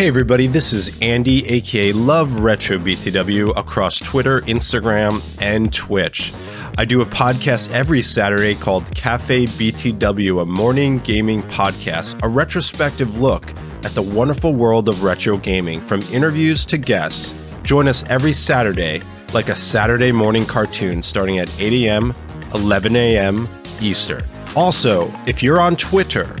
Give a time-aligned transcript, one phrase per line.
[0.00, 6.32] Hey everybody, this is Andy, aka Love Retro BTW, across Twitter, Instagram, and Twitch.
[6.78, 13.20] I do a podcast every Saturday called Cafe BTW, a morning gaming podcast, a retrospective
[13.20, 13.52] look
[13.84, 17.46] at the wonderful world of retro gaming, from interviews to guests.
[17.62, 19.02] Join us every Saturday,
[19.34, 22.14] like a Saturday morning cartoon, starting at 8 a.m.,
[22.54, 23.46] 11 a.m.
[23.82, 24.22] Eastern.
[24.56, 26.34] Also, if you're on Twitter,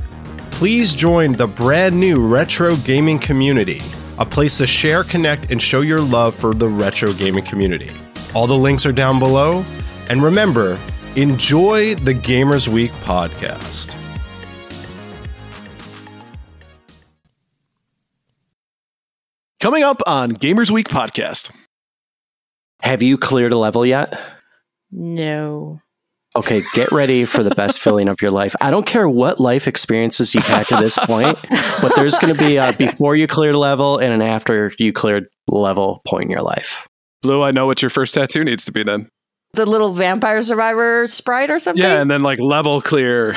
[0.60, 3.80] please join the brand new retro gaming community,
[4.18, 7.88] a place to share, connect, and show your love for the retro gaming community.
[8.34, 9.64] All the links are down below.
[10.10, 10.78] And remember,
[11.16, 13.96] enjoy the Gamers Week podcast.
[19.60, 21.50] Coming up on Gamers Week podcast.
[22.82, 24.20] Have you cleared a level yet?
[24.90, 25.78] No.
[26.36, 28.54] Okay, get ready for the best feeling of your life.
[28.60, 31.36] I don't care what life experiences you've had to this point,
[31.82, 35.26] but there's going to be a before you cleared level and an after you cleared
[35.48, 36.86] level point in your life.
[37.22, 39.10] Blue, I know what your first tattoo needs to be then.
[39.52, 41.82] The little vampire survivor sprite or something?
[41.82, 43.30] Yeah, and then like level clear.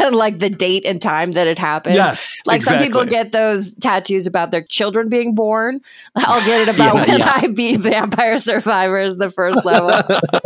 [0.00, 1.94] and like the date and time that it happened.
[1.94, 2.36] Yes.
[2.44, 5.80] Like some people get those tattoos about their children being born.
[6.16, 7.32] I'll get it about Yeah, when yeah.
[7.36, 9.92] I beat vampire survivors the first level.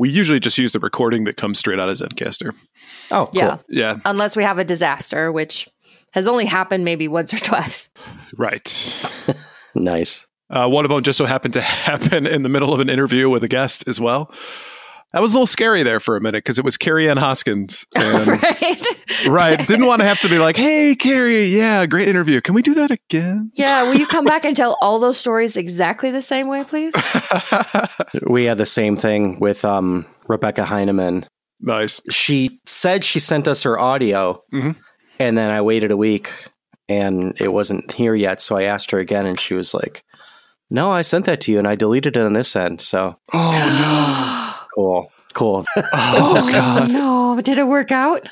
[0.00, 2.54] We usually just use the recording that comes straight out of Zencastr.
[3.10, 3.34] Oh, cool.
[3.34, 3.58] Yeah.
[3.68, 5.68] Yeah, Unless we have a disaster, which
[6.12, 7.90] has only happened maybe once or twice.
[8.38, 8.66] right.
[9.74, 10.26] Nice.
[10.48, 13.28] Uh, one of them just so happened to happen in the middle of an interview
[13.28, 14.32] with a guest as well.
[15.12, 17.84] That was a little scary there for a minute because it was Carrie Ann Hoskins.
[17.96, 18.86] And, right?
[19.26, 19.66] right.
[19.66, 22.40] Didn't want to have to be like, hey, Carrie, yeah, great interview.
[22.40, 23.50] Can we do that again?
[23.54, 23.82] Yeah.
[23.84, 26.94] Will you come back and tell all those stories exactly the same way, please?
[28.26, 31.26] We had the same thing with um, Rebecca Heineman.
[31.60, 32.00] nice.
[32.10, 34.76] She said she sent us her audio, Mhm.
[35.18, 36.32] and then I waited a week
[36.88, 38.40] and it wasn't here yet.
[38.42, 40.02] So I asked her again, and she was like,
[40.70, 42.80] No, I sent that to you and I deleted it on this end.
[42.80, 44.36] So Oh,
[44.80, 45.10] cool.
[45.34, 45.64] Cool.
[45.76, 46.90] Oh, oh, God.
[46.90, 47.40] no.
[47.42, 48.26] Did it work out?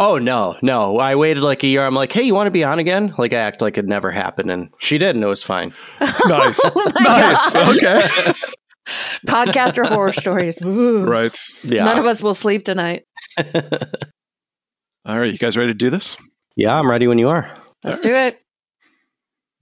[0.00, 0.98] Oh no, no!
[0.98, 1.84] I waited like a year.
[1.86, 3.14] I'm like, hey, you want to be on again?
[3.18, 5.72] Like I act like it never happened, and she did, and it was fine.
[6.26, 6.60] Nice.
[6.64, 7.52] Oh nice.
[7.52, 7.76] God.
[7.76, 8.32] Okay.
[9.28, 10.60] Podcaster horror stories.
[10.62, 11.04] Ooh.
[11.04, 11.38] right.
[11.62, 13.04] Yeah, None of us will sleep tonight.
[15.04, 15.30] All right.
[15.32, 16.16] You guys ready to do this?
[16.56, 16.76] yeah.
[16.76, 17.56] I'm ready when you are.
[17.84, 18.40] Let's do it.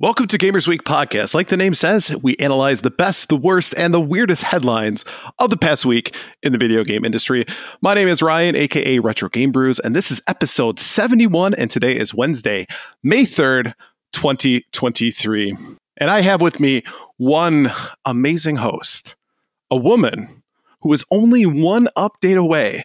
[0.00, 1.34] Welcome to Gamers Week podcast.
[1.34, 5.04] Like the name says, we analyze the best, the worst, and the weirdest headlines
[5.38, 7.44] of the past week in the video game industry.
[7.82, 11.98] My name is Ryan, aka Retro Game Brews, and this is episode 71, and today
[11.98, 12.66] is Wednesday,
[13.02, 13.74] May 3rd,
[14.14, 15.54] 2023.
[15.98, 16.82] And I have with me
[17.18, 17.70] one
[18.06, 19.16] amazing host,
[19.70, 20.42] a woman
[20.80, 22.84] who is only one update away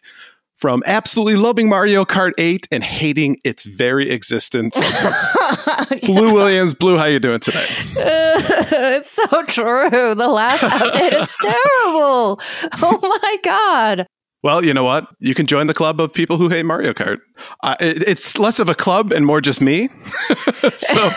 [0.65, 4.75] from absolutely loving Mario Kart 8 and hating its very existence.
[6.07, 7.59] Blue Williams, Blue, how you doing today?
[7.69, 10.15] it's so true.
[10.15, 12.41] The last update is terrible.
[12.81, 14.07] Oh my god.
[14.45, 15.07] Well, you know what?
[15.17, 17.17] You can join the club of people who hate Mario Kart.
[17.63, 19.88] Uh, it, it's less of a club and more just me.
[20.78, 21.09] so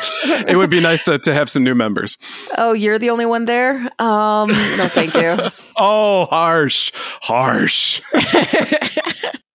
[0.49, 2.17] it would be nice to, to have some new members.
[2.57, 3.75] Oh, you're the only one there?
[3.99, 5.37] Um, no thank you.
[5.81, 6.91] Oh, harsh,
[7.21, 8.01] harsh.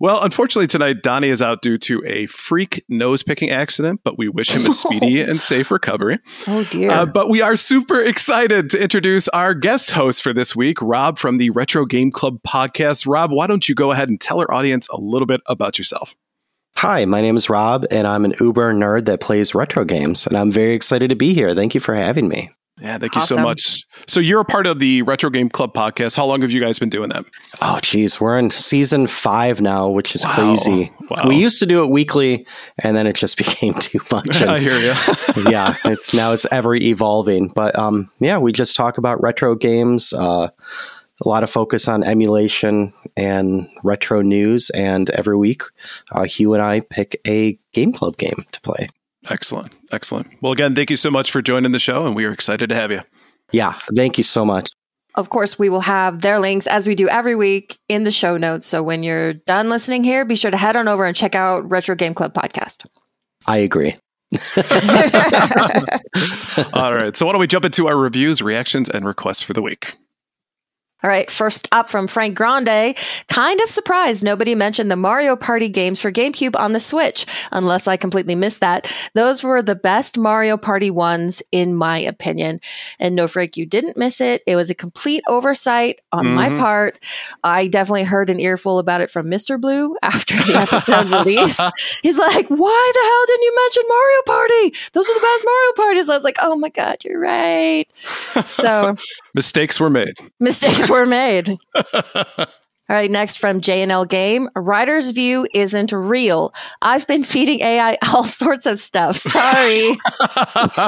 [0.00, 4.28] well, unfortunately, tonight, Donnie is out due to a freak nose picking accident, but we
[4.28, 6.18] wish him a speedy and safe recovery.
[6.46, 6.90] Oh dear.
[6.90, 11.18] Uh, but we are super excited to introduce our guest host for this week, Rob
[11.18, 13.06] from the Retro Game Club podcast.
[13.06, 16.14] Rob, why don't you go ahead and tell our audience a little bit about yourself?
[16.76, 20.36] Hi, my name is Rob, and I'm an Uber nerd that plays retro games, and
[20.36, 21.54] I'm very excited to be here.
[21.54, 22.50] Thank you for having me.
[22.80, 23.84] Yeah, thank you so much.
[24.06, 26.14] So you're a part of the Retro Game Club podcast.
[26.14, 27.24] How long have you guys been doing that?
[27.62, 30.34] Oh, geez, we're in season five now, which is Wow.
[30.34, 30.92] crazy.
[31.10, 31.24] Wow.
[31.26, 32.46] We used to do it weekly,
[32.78, 34.42] and then it just became too much.
[34.42, 34.94] I hear you.
[35.50, 37.48] yeah, it's now it's ever evolving.
[37.48, 40.12] But um, yeah, we just talk about retro games.
[40.12, 40.48] Uh,
[41.24, 45.62] a lot of focus on emulation and retro news, and every week,
[46.12, 48.88] uh, Hugh and I pick a game club game to play.
[49.30, 50.28] Excellent, excellent.
[50.40, 52.74] Well, again, thank you so much for joining the show, and we are excited to
[52.74, 53.00] have you.
[53.52, 54.70] Yeah, thank you so much.
[55.14, 58.36] Of course, we will have their links as we do every week in the show
[58.36, 58.66] notes.
[58.66, 61.68] So when you're done listening here, be sure to head on over and check out
[61.70, 62.84] Retro Game Club podcast.
[63.46, 63.96] I agree.
[66.74, 67.16] All right.
[67.16, 69.96] So why don't we jump into our reviews, reactions, and requests for the week?
[71.02, 72.96] All right, first up from Frank Grande.
[73.28, 77.86] Kind of surprised nobody mentioned the Mario Party games for GameCube on the Switch, unless
[77.86, 78.90] I completely missed that.
[79.12, 82.60] Those were the best Mario Party ones, in my opinion.
[82.98, 84.42] And no, Frank, you didn't miss it.
[84.46, 86.34] It was a complete oversight on mm-hmm.
[86.34, 86.98] my part.
[87.44, 89.60] I definitely heard an earful about it from Mr.
[89.60, 91.60] Blue after the episode released.
[92.02, 94.78] He's like, why the hell didn't you mention Mario Party?
[94.94, 96.08] Those are the best Mario Parties.
[96.08, 97.86] I was like, oh my God, you're right.
[98.48, 98.96] So
[99.36, 100.14] mistakes were made.
[100.40, 101.56] Mistakes were made.
[102.88, 104.48] All right, next from J&L Game.
[104.54, 106.54] Writer's View isn't real.
[106.80, 109.16] I've been feeding AI all sorts of stuff.
[109.18, 109.88] Sorry.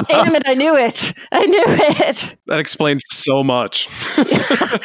[0.09, 1.13] Damn it, I knew it.
[1.33, 2.37] I knew it.
[2.47, 3.89] That explains so much.
[4.17, 4.79] uh,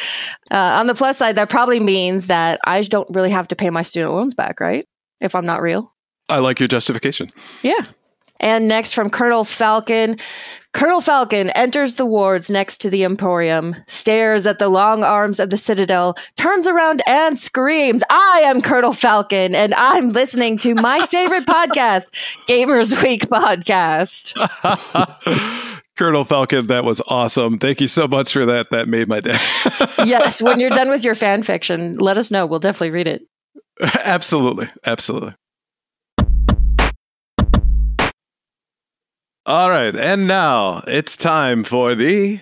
[0.50, 3.82] on the plus side, that probably means that I don't really have to pay my
[3.82, 4.84] student loans back, right?
[5.20, 5.94] If I'm not real.
[6.28, 7.30] I like your justification.
[7.62, 7.84] Yeah.
[8.40, 10.16] And next from Colonel Falcon.
[10.74, 15.50] Colonel Falcon enters the wards next to the Emporium, stares at the long arms of
[15.50, 21.06] the Citadel, turns around and screams, I am Colonel Falcon, and I'm listening to my
[21.06, 22.06] favorite podcast,
[22.48, 24.34] Gamers Week Podcast.
[25.96, 27.58] Colonel Falcon, that was awesome.
[27.58, 28.70] Thank you so much for that.
[28.70, 29.38] That made my day.
[30.04, 32.46] yes, when you're done with your fan fiction, let us know.
[32.46, 33.22] We'll definitely read it.
[33.80, 34.68] Absolutely.
[34.84, 35.34] Absolutely.
[39.46, 42.40] All right, and now it's time for the.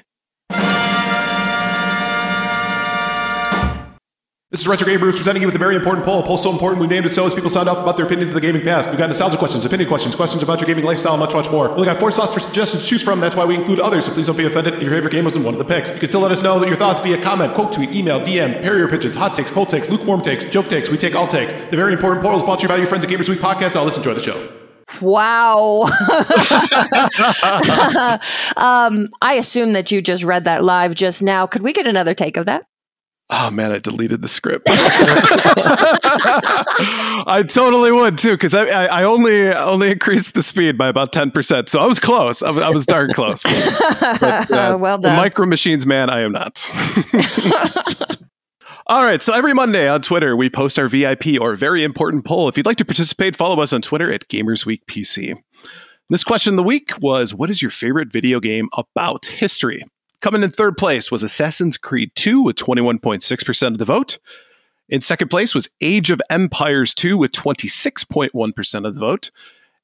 [4.52, 6.20] This is Retro Game presenting you with a very important poll.
[6.20, 8.30] A poll so important we named it so as people signed up about their opinions
[8.30, 8.88] of the gaming past.
[8.88, 11.70] We've got nostalgia questions, opinion questions, questions about your gaming lifestyle, much, much more.
[11.70, 13.18] We only got four slots for suggestions to choose from.
[13.18, 15.44] That's why we include others, so please don't be offended if your favorite game wasn't
[15.44, 15.90] one of the picks.
[15.90, 18.86] You can still let us know your thoughts via comment, quote tweet, email, DM, Perrier
[18.86, 20.88] pigeons, hot takes, cold takes, lukewarm takes, joke takes.
[20.88, 21.52] We take all takes.
[21.52, 23.74] The very important poll is brought to you by your friends at Gamers Week Podcast.
[23.74, 24.61] Now let's enjoy the show.
[25.00, 25.82] Wow.
[28.56, 31.46] um, I assume that you just read that live just now.
[31.46, 32.64] Could we get another take of that?
[33.34, 34.66] Oh man, I deleted the script.
[37.26, 41.14] I totally would too, because I, I, I, only only increased the speed by about
[41.14, 42.42] ten percent, so I was close.
[42.42, 43.42] I, I was darn close.
[43.42, 46.10] But, uh, well done, micro machines, man.
[46.10, 46.62] I am not.
[48.88, 49.22] All right.
[49.22, 52.48] So every Monday on Twitter, we post our VIP or very important poll.
[52.48, 55.36] If you'd like to participate, follow us on Twitter at GamersWeekPC.
[56.10, 59.84] This question of the week was What is your favorite video game about history?
[60.20, 64.18] Coming in third place was Assassin's Creed 2 with 21.6% of the vote.
[64.88, 69.30] In second place was Age of Empires 2 with 26.1% of the vote.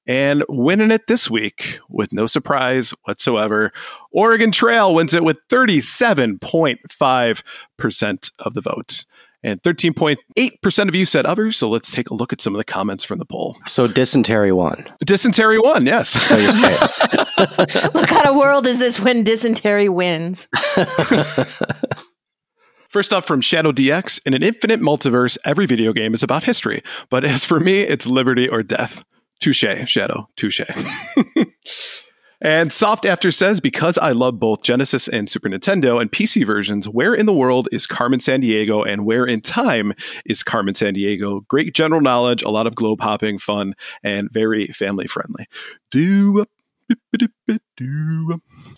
[0.08, 3.72] And winning it this week with no surprise whatsoever,
[4.10, 9.04] Oregon Trail wins it with 37.5% of the vote.
[9.44, 11.52] And 13.8% of you said other.
[11.52, 13.56] So let's take a look at some of the comments from the poll.
[13.66, 14.90] So dysentery won.
[15.04, 16.16] Dysentery won, yes.
[17.92, 20.48] what kind of world is this when dysentery wins?
[22.88, 26.82] First up from Shadow DX, in an infinite multiverse, every video game is about history.
[27.10, 29.04] But as for me, it's liberty or death.
[29.40, 30.28] Touche, Shadow.
[30.36, 30.62] Touche.
[32.40, 36.88] and Soft After says, because I love both Genesis and Super Nintendo and PC versions,
[36.88, 39.92] where in the world is Carmen Sandiego and where in time
[40.24, 41.46] is Carmen Sandiego?
[41.46, 45.46] Great general knowledge, a lot of globe hopping, fun, and very family friendly.
[45.90, 46.44] Do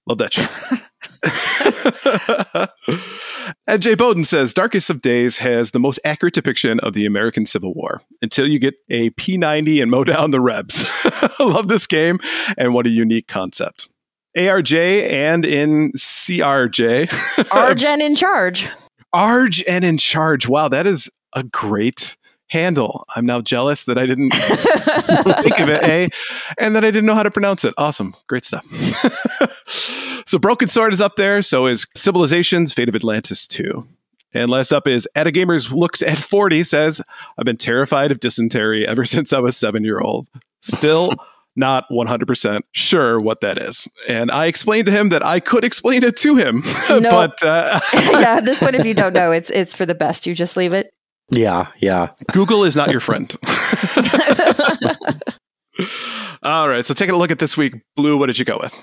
[0.06, 0.76] Love that show.
[3.66, 7.44] and Jay Bowden says Darkest of Days has the most accurate depiction of the American
[7.44, 10.84] Civil War until you get a P90 and mow down the Rebs.
[11.40, 12.18] Love this game
[12.56, 13.88] and what a unique concept.
[14.36, 17.08] ARJ and in CRJ.
[17.08, 18.68] Arj and in charge.
[19.14, 20.46] Arj and in charge.
[20.48, 22.16] Wow, that is a great
[22.50, 23.04] handle.
[23.16, 24.30] I'm now jealous that I didn't
[25.42, 26.09] think of it, eh?
[26.59, 27.73] And that I didn't know how to pronounce it.
[27.78, 28.14] Awesome.
[28.26, 28.64] Great stuff.
[30.26, 31.42] so Broken Sword is up there.
[31.42, 33.87] So is Civilizations, Fate of Atlantis 2.
[34.33, 37.00] And last up is At a Gamer's Looks at 40 says,
[37.38, 40.28] I've been terrified of dysentery ever since I was seven year old.
[40.61, 41.14] Still
[41.57, 43.88] not 100% sure what that is.
[44.09, 46.62] And I explained to him that I could explain it to him.
[46.88, 47.00] No.
[47.11, 50.26] but uh, yeah, at this point, if you don't know, it's, it's for the best.
[50.26, 50.92] You just leave it.
[51.30, 52.10] Yeah, yeah.
[52.32, 53.34] Google is not your friend.
[56.42, 58.75] All right, so taking a look at this week, Blue, what did you go with?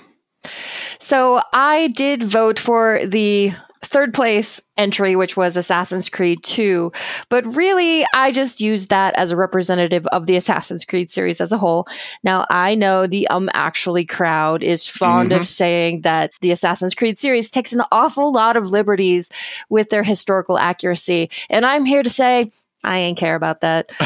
[0.98, 3.52] So I did vote for the
[3.88, 6.92] third place entry, which was Assassin's Creed 2.
[7.28, 11.50] But really, I just used that as a representative of the Assassin's Creed series as
[11.52, 11.86] a whole.
[12.22, 15.36] Now, I know the um actually crowd is fond Mhm.
[15.38, 19.28] of saying that the Assassin's Creed series takes an awful lot of liberties
[19.68, 21.30] with their historical accuracy.
[21.50, 22.52] And I'm here to say,
[22.84, 23.90] I ain't care about that.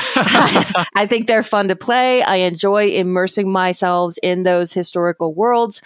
[0.95, 2.23] I think they're fun to play.
[2.23, 5.83] I enjoy immersing myself in those historical worlds,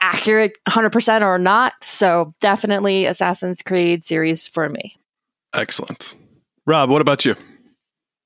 [0.00, 1.74] accurate 100% or not.
[1.82, 4.96] So, definitely Assassin's Creed series for me.
[5.54, 6.14] Excellent.
[6.66, 7.34] Rob, what about you?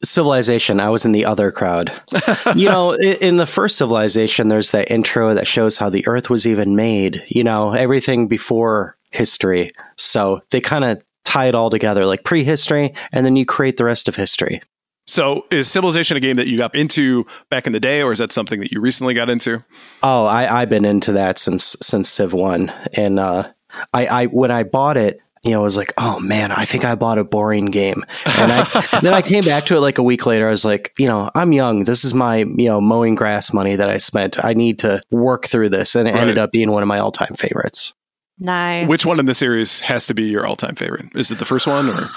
[0.05, 0.81] Civilization.
[0.81, 2.00] I was in the other crowd.
[2.57, 6.47] you know, in the first Civilization, there's that intro that shows how the Earth was
[6.47, 7.23] even made.
[7.29, 9.71] You know, everything before history.
[9.97, 13.85] So they kind of tie it all together, like prehistory, and then you create the
[13.85, 14.61] rest of history.
[15.06, 18.18] So, is Civilization a game that you got into back in the day, or is
[18.18, 19.64] that something that you recently got into?
[20.02, 23.50] Oh, I, I've been into that since since Civ One, and uh,
[23.92, 26.85] I, I when I bought it, you know, I was like, oh man, I think
[26.85, 30.02] I bought a boring game, and I, then I came back to it like a
[30.04, 30.47] week later.
[30.47, 31.82] I was like, you know, I'm young.
[31.82, 34.44] This is my you know mowing grass money that I spent.
[34.44, 37.12] I need to work through this, and it ended up being one of my all
[37.12, 37.92] time favorites.
[38.38, 38.88] Nice.
[38.88, 41.14] Which one in the series has to be your all-time favorite?
[41.14, 42.09] Is it the first one, or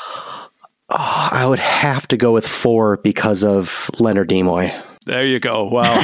[0.90, 4.72] Oh, I would have to go with four because of Leonard Nimoy.
[5.08, 5.64] there you go?
[5.64, 6.04] Wow,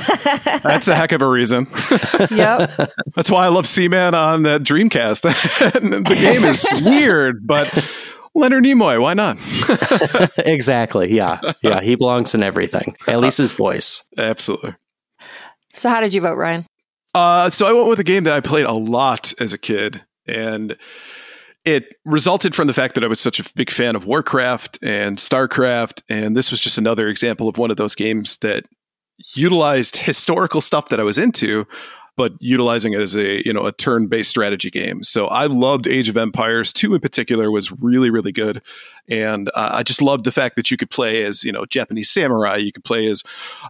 [0.63, 1.67] that's a heck of a reason.
[2.31, 2.71] yep.
[3.15, 5.21] That's why I love Seaman on the Dreamcast.
[5.73, 7.67] the game is weird, but
[8.33, 9.37] Leonard Nimoy, why not?
[10.39, 11.13] exactly.
[11.13, 11.39] Yeah.
[11.61, 11.81] Yeah.
[11.81, 12.95] He belongs in everything.
[13.07, 14.03] At least his voice.
[14.17, 14.73] Absolutely.
[15.73, 16.65] So, how did you vote, Ryan?
[17.13, 20.01] Uh, so I went with a game that I played a lot as a kid,
[20.27, 20.77] and
[21.65, 25.17] it resulted from the fact that I was such a big fan of Warcraft and
[25.17, 28.65] StarCraft, and this was just another example of one of those games that
[29.35, 31.67] utilized historical stuff that I was into,
[32.21, 35.01] but utilizing it as a you know a turn-based strategy game.
[35.03, 36.71] So I loved Age of Empires.
[36.71, 38.61] Two in particular was really really good,
[39.09, 42.11] and uh, I just loved the fact that you could play as you know Japanese
[42.11, 43.23] samurai, you could play as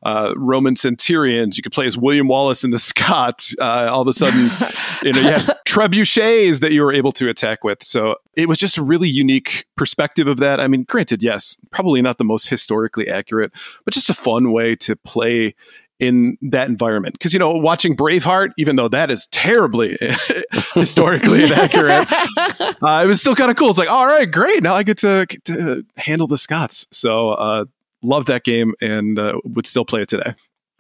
[0.04, 3.48] uh, Roman centurions, you could play as William Wallace and the Scott.
[3.58, 4.42] Uh, all of a sudden,
[5.02, 7.82] you know you had trebuchets that you were able to attack with.
[7.82, 10.60] So it was just a really unique perspective of that.
[10.60, 13.54] I mean, granted, yes, probably not the most historically accurate,
[13.86, 15.56] but just a fun way to play
[16.02, 17.14] in that environment.
[17.14, 19.98] Because, you know, watching Braveheart, even though that is terribly
[20.74, 22.12] historically inaccurate,
[22.82, 23.70] uh, it was still kind of cool.
[23.70, 24.64] It's like, all right, great.
[24.64, 26.88] Now I get to, get to handle the Scots.
[26.92, 27.66] So, uh,
[28.02, 30.34] love that game and uh, would still play it today.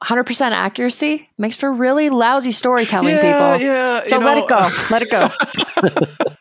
[0.03, 3.67] 100% accuracy makes for really lousy storytelling, yeah, people.
[3.67, 4.03] Yeah.
[4.07, 4.69] So, let know, it go.
[4.89, 5.29] Let it go.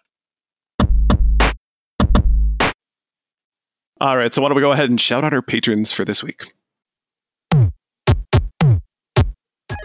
[4.01, 4.33] All right.
[4.33, 6.55] So, why don't we go ahead and shout out our patrons for this week?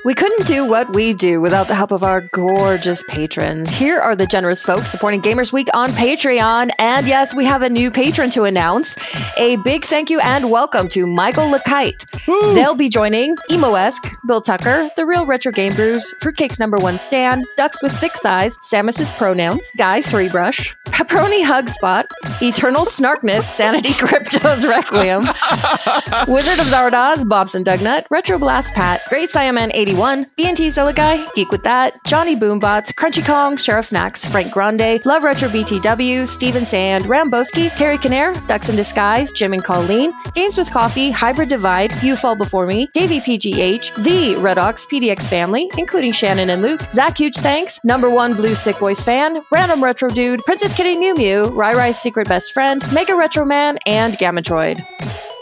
[0.06, 3.72] We couldn't do what we do without the help of our gorgeous patrons.
[3.72, 6.70] Here are the generous folks supporting Gamers Week on Patreon.
[6.78, 8.96] And yes, we have a new patron to announce.
[9.40, 12.06] A big thank you and welcome to Michael LeKite.
[12.54, 17.48] They'll be joining Emo-esque, Bill Tucker, The Real Retro Game Brews, Fruitcake's number one stand,
[17.58, 22.06] Ducks with Thick Thighs, Samus's Pronouns, Guy Three Brush, Pepperoni Hug Spot,
[22.44, 25.22] Eternal Snarkness, Sanity Crypto's Requiem,
[26.32, 31.52] Wizard of Zardoz, Bobson Dugnut, Retro Blast Pat, Great Siaman 81, BNT Zilla Guy, Geek
[31.52, 37.06] With That, Johnny Boombots, Crunchy Kong, Sheriff Snacks, Frank Grande, Love Retro BTW, Steven Sand,
[37.06, 42.18] Ramboski, Terry Kinnair, Ducks in Disguise, Jim and Colleen, Games with Coffee, Hybrid Divide, You
[42.18, 47.18] Fall Before Me, Davey PGH, The Red Ox PDX Family, including Shannon and Luke, Zach
[47.18, 51.46] Huge Thanks, Number One Blue Sick Boys Fan, Random Retro Dude, Princess Kitty Mew Mew,
[51.46, 55.35] Rai Rai's Secret Best Friend, Mega Retro Man, and Gamatroid.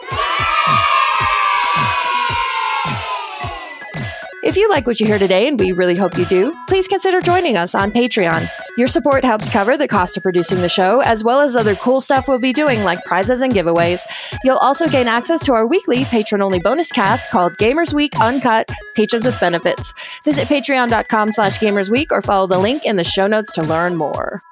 [4.53, 7.21] If you like what you hear today, and we really hope you do, please consider
[7.21, 8.47] joining us on Patreon.
[8.77, 11.99] Your support helps cover the cost of producing the show, as well as other cool
[11.99, 14.01] stuff we'll be doing like prizes and giveaways.
[14.43, 19.25] You'll also gain access to our weekly patron-only bonus cast called Gamers Week Uncut, Patrons
[19.25, 19.91] with Benefits.
[20.23, 24.43] Visit patreon.com slash gamersweek or follow the link in the show notes to learn more.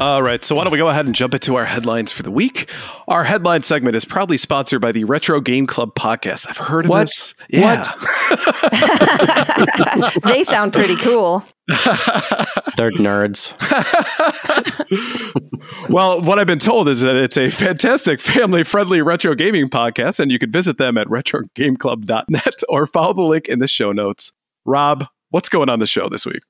[0.00, 2.30] All right, so why don't we go ahead and jump into our headlines for the
[2.30, 2.70] week?
[3.08, 6.46] Our headline segment is proudly sponsored by the Retro Game Club podcast.
[6.48, 7.08] I've heard of What?
[7.08, 7.34] this.
[7.48, 7.82] Yeah.
[10.24, 11.40] they sound pretty cool.
[12.76, 13.52] They're nerds.
[15.90, 20.20] well, what I've been told is that it's a fantastic family friendly retro gaming podcast,
[20.20, 24.32] and you can visit them at retrogameclub.net or follow the link in the show notes.
[24.64, 26.42] Rob, what's going on the show this week?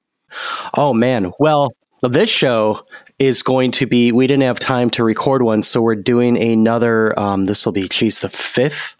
[0.77, 1.33] Oh man.
[1.39, 2.85] Well, this show
[3.19, 4.13] is going to be.
[4.13, 7.19] We didn't have time to record one, so we're doing another.
[7.19, 8.97] Um, this will be, geez, the fifth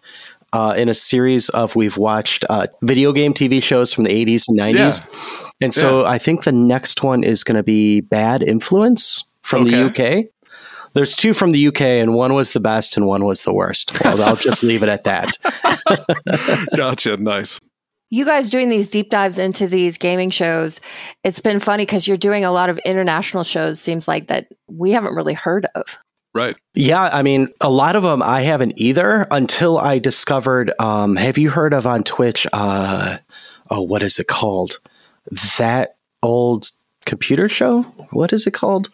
[0.53, 4.47] uh, in a series of we've watched uh, video game TV shows from the 80s
[4.47, 5.07] and 90s.
[5.61, 9.75] And so I think the next one is going to be Bad Influence from the
[9.85, 10.25] UK.
[10.93, 14.03] There's two from the UK, and one was the best and one was the worst.
[14.03, 15.37] Well, I'll just leave it at that.
[16.75, 17.17] gotcha.
[17.17, 17.59] Nice.
[18.09, 20.79] You guys doing these deep dives into these gaming shows,
[21.23, 24.91] it's been funny because you're doing a lot of international shows, seems like that we
[24.91, 25.97] haven't really heard of.
[26.33, 26.55] Right.
[26.73, 30.71] Yeah, I mean, a lot of them I haven't either until I discovered.
[30.79, 32.45] Um, have you heard of on Twitch?
[32.53, 33.17] Uh,
[33.69, 34.79] oh, what is it called?
[35.57, 36.69] That old
[37.05, 37.81] computer show?
[38.11, 38.89] What is it called?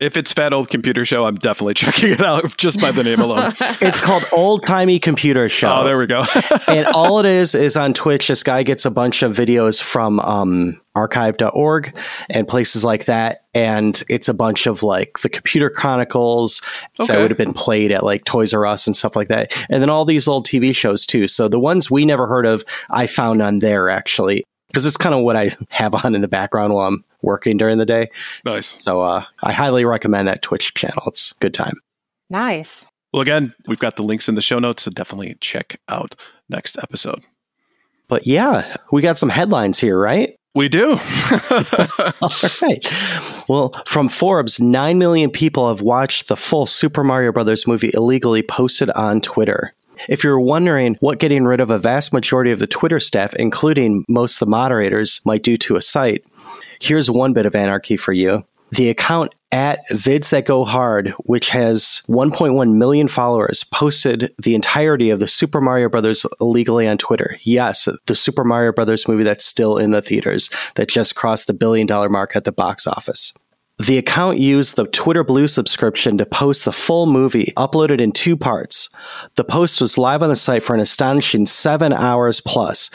[0.00, 3.20] If it's Fat Old Computer Show, I'm definitely checking it out just by the name
[3.20, 3.52] alone.
[3.60, 5.72] it's called Old Timey Computer Show.
[5.72, 6.24] Oh, there we go.
[6.68, 8.28] and all it is is on Twitch.
[8.28, 11.96] This guy gets a bunch of videos from um, archive.org
[12.30, 13.44] and places like that.
[13.54, 16.62] And it's a bunch of like the computer chronicles
[17.00, 17.12] okay.
[17.12, 19.52] that would have been played at like Toys R Us and stuff like that.
[19.68, 21.26] And then all these old TV shows too.
[21.26, 25.14] So the ones we never heard of, I found on there actually because it's kind
[25.14, 28.10] of what I have on in the background while I'm working during the day.
[28.44, 28.66] Nice.
[28.66, 31.02] So uh, I highly recommend that Twitch channel.
[31.06, 31.74] It's a good time.
[32.30, 32.84] Nice.
[33.12, 36.14] Well, again, we've got the links in the show notes, so definitely check out
[36.48, 37.22] next episode.
[38.06, 40.34] But yeah, we got some headlines here, right?
[40.54, 40.92] We do.
[42.20, 42.30] All
[42.62, 42.84] right.
[43.48, 48.42] Well, from Forbes, 9 million people have watched the full Super Mario Brothers movie illegally
[48.42, 49.72] posted on Twitter.
[50.08, 54.04] If you're wondering what getting rid of a vast majority of the Twitter staff, including
[54.08, 56.24] most of the moderators, might do to a site,
[56.80, 58.44] here's one bit of anarchy for you.
[58.70, 65.08] The account at Vids That Go Hard, which has 1.1 million followers, posted the entirety
[65.08, 67.38] of the Super Mario Brothers illegally on Twitter.
[67.42, 71.54] Yes, the Super Mario Brothers movie that's still in the theaters, that just crossed the
[71.54, 73.32] billion dollar mark at the box office.
[73.78, 78.36] The account used the Twitter Blue subscription to post the full movie, uploaded in two
[78.36, 78.88] parts.
[79.36, 82.90] The post was live on the site for an astonishing seven hours plus,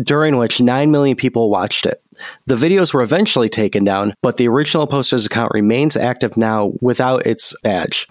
[0.00, 2.00] during which 9 million people watched it.
[2.46, 7.26] The videos were eventually taken down, but the original poster's account remains active now without
[7.26, 8.06] its badge.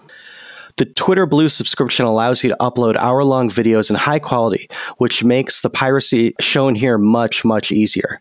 [0.76, 5.24] The Twitter Blue subscription allows you to upload hour long videos in high quality, which
[5.24, 8.20] makes the piracy shown here much, much easier.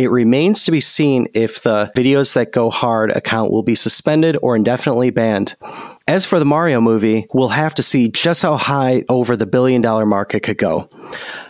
[0.00, 4.34] It remains to be seen if the Videos That Go Hard account will be suspended
[4.40, 5.56] or indefinitely banned.
[6.08, 9.82] As for the Mario movie, we'll have to see just how high over the billion
[9.82, 10.88] dollar mark it could go.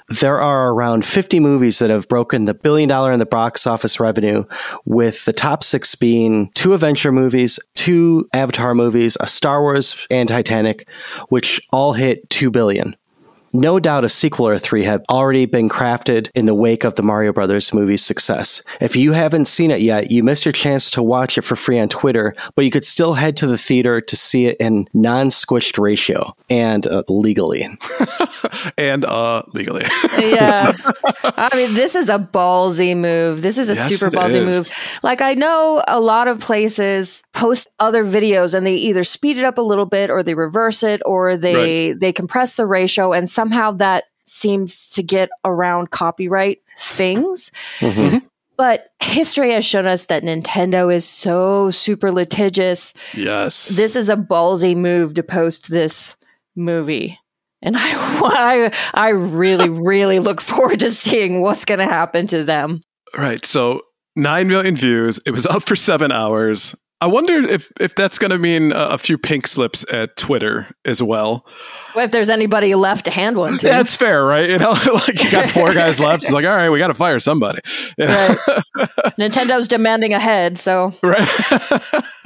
[0.09, 4.01] There are around 50 movies that have broken the billion dollar in the box office
[4.01, 4.42] revenue,
[4.85, 10.29] with the top six being two adventure movies, two Avatar movies, a Star Wars, and
[10.29, 10.88] Titanic,
[11.29, 12.96] which all hit 2 billion.
[13.52, 17.02] No doubt a sequel or three have already been crafted in the wake of the
[17.02, 18.62] Mario Brothers movie's success.
[18.80, 21.78] If you haven't seen it yet, you missed your chance to watch it for free
[21.80, 25.78] on Twitter, but you could still head to the theater to see it in non-squished
[25.78, 27.66] ratio and uh, legally.
[28.78, 29.84] and uh, legally.
[30.18, 30.72] yeah.
[31.24, 33.42] I mean, this is a ballsy move.
[33.42, 34.70] This is a yes, super ballsy move.
[35.02, 39.44] Like I know a lot of places post other videos and they either speed it
[39.44, 42.00] up a little bit or they reverse it or they right.
[42.00, 47.50] they compress the ratio and somehow that seems to get around copyright things.
[47.79, 48.18] Mm-hmm.
[48.59, 52.92] But history has shown us that Nintendo is so super litigious.
[53.14, 53.68] Yes.
[53.68, 56.16] This is a ballsy move to post this
[56.55, 57.18] movie.
[57.62, 57.81] And I,
[58.74, 62.83] I, I really, really look forward to seeing what's going to happen to them.
[63.16, 63.42] Right.
[63.46, 63.81] So
[64.16, 65.18] 9 million views.
[65.24, 66.74] It was up for seven hours.
[67.02, 70.66] I wonder if if that's going to mean a, a, few pink slips at Twitter
[70.84, 71.46] as well.
[71.94, 72.04] well.
[72.04, 73.66] If there's anybody left to hand one, to.
[73.66, 74.50] that's fair, right?
[74.50, 76.24] You know, like you got four guys left.
[76.24, 77.60] It's like, all right, we got to fire somebody.
[77.96, 78.36] You know?
[78.46, 78.58] right.
[79.18, 81.26] Nintendo's demanding a head, so right.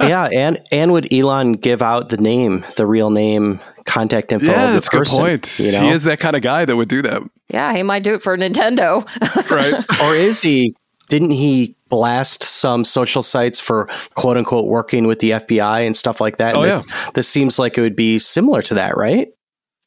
[0.01, 4.47] yeah, and and would Elon give out the name, the real name, contact info?
[4.47, 5.57] Yeah, that's a good point.
[5.57, 5.83] You know?
[5.83, 7.21] He is that kind of guy that would do that.
[7.47, 9.05] Yeah, he might do it for Nintendo,
[9.49, 10.01] right?
[10.01, 10.75] Or is he?
[11.09, 16.19] Didn't he blast some social sites for quote unquote working with the FBI and stuff
[16.19, 16.55] like that.
[16.55, 17.09] Oh, this, yeah.
[17.13, 19.29] this seems like it would be similar to that, right?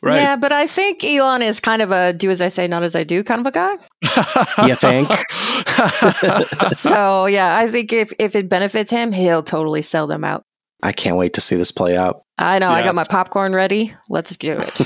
[0.01, 0.21] Right.
[0.21, 2.95] Yeah, but I think Elon is kind of a do as I say, not as
[2.95, 3.75] I do kind of a guy.
[4.67, 5.09] you think?
[6.79, 10.45] so yeah, I think if if it benefits him, he'll totally sell them out.
[10.83, 12.23] I can't wait to see this play out.
[12.39, 12.69] I know.
[12.69, 12.77] Yeah.
[12.77, 13.93] I got my popcorn ready.
[14.09, 14.81] Let's do it.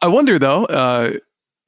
[0.00, 1.14] I wonder though, uh,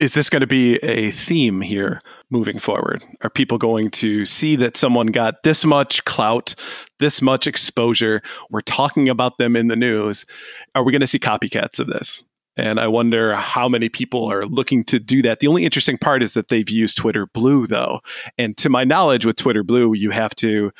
[0.00, 3.04] is this going to be a theme here moving forward?
[3.22, 6.54] Are people going to see that someone got this much clout,
[7.00, 8.22] this much exposure?
[8.50, 10.24] We're talking about them in the news.
[10.74, 12.22] Are we going to see copycats of this?
[12.56, 15.40] And I wonder how many people are looking to do that.
[15.40, 18.00] The only interesting part is that they've used Twitter Blue, though.
[18.36, 20.72] And to my knowledge, with Twitter Blue, you have to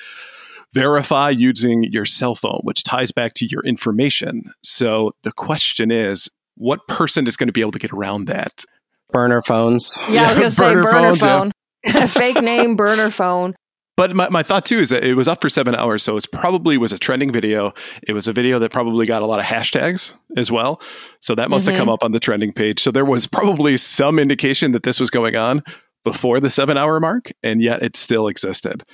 [0.75, 4.53] verify using your cell phone, which ties back to your information.
[4.63, 8.65] So the question is what person is going to be able to get around that?
[9.13, 9.99] Burner phones.
[10.11, 11.53] Yeah, I was gonna say burner burner, phones,
[11.85, 11.93] yeah.
[11.93, 12.07] phone.
[12.09, 13.55] Fake name, burner phone.
[13.97, 16.25] But my, my thought too is that it was up for seven hours, so it
[16.33, 17.73] probably was a trending video.
[18.07, 20.81] It was a video that probably got a lot of hashtags as well.
[21.21, 21.71] So that must Mhm.
[21.71, 22.81] have come up on the trending page.
[22.81, 25.65] So there was probably some indication that this was going on
[26.05, 28.85] before the seven hour mark, and yet it still existed.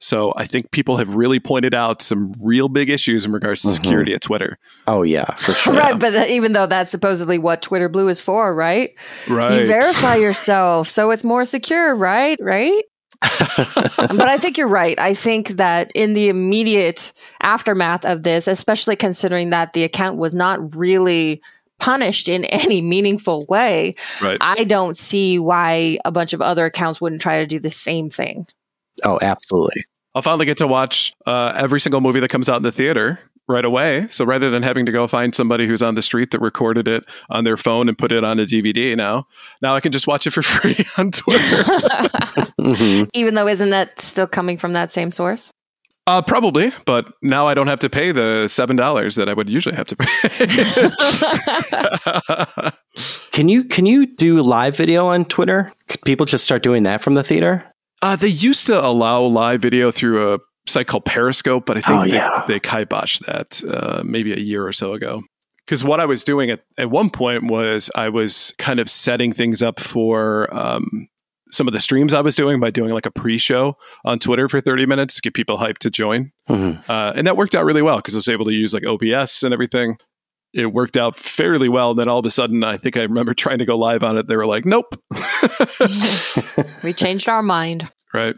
[0.00, 3.68] So I think people have really pointed out some real big issues in regards to
[3.68, 3.72] Mhm.
[3.74, 4.58] security at Twitter.
[4.86, 5.74] Oh yeah, for sure.
[5.74, 5.80] Yeah.
[5.90, 8.90] Right, but th- even though that's supposedly what Twitter Blue is for, right?
[9.28, 9.60] Right.
[9.62, 12.38] You verify yourself, so it's more secure, right?
[12.40, 12.82] Right?
[13.56, 14.96] but I think you're right.
[15.00, 20.34] I think that in the immediate aftermath of this, especially considering that the account was
[20.34, 21.42] not really
[21.80, 24.38] punished in any meaningful way, right.
[24.40, 28.08] I don't see why a bunch of other accounts wouldn't try to do the same
[28.08, 28.46] thing.
[29.04, 29.84] Oh, absolutely.
[30.14, 33.18] I'll finally get to watch uh, every single movie that comes out in the theater
[33.46, 34.06] right away.
[34.08, 37.04] So rather than having to go find somebody who's on the street that recorded it
[37.30, 39.26] on their phone and put it on a DVD now,
[39.62, 41.62] now I can just watch it for free on Twitter.
[42.60, 45.50] hmm Even though, isn't that still coming from that same source?
[46.08, 49.50] uh, probably, but now I don't have to pay the seven dollars that I would
[49.50, 50.08] usually have to pay.
[53.32, 55.70] Can you can you do live video on Twitter?
[55.88, 57.64] Could people just start doing that from the theater?
[58.02, 61.98] Uh, they used to allow live video through a site called Periscope, but I think
[62.00, 62.44] Oh, they, yeah.
[62.46, 65.22] they kiboshed that uh, maybe a year or so ago.
[65.66, 69.32] Because what I was doing at, at one point was I was kind of setting
[69.34, 71.08] things up for um,
[71.50, 74.48] some of the streams I was doing by doing like a pre show on Twitter
[74.48, 76.30] for 30 minutes to get people hyped to join.
[76.48, 76.88] Mhm.
[76.88, 79.42] Uh, and that worked out really well because I was able to use like OBS
[79.42, 79.98] and everything.
[80.54, 81.90] It worked out fairly well.
[81.90, 84.16] And then all of a sudden, I think I remember trying to go live on
[84.16, 84.26] it.
[84.26, 85.00] They were like, nope.
[86.84, 87.88] we changed our mind.
[88.12, 88.36] right.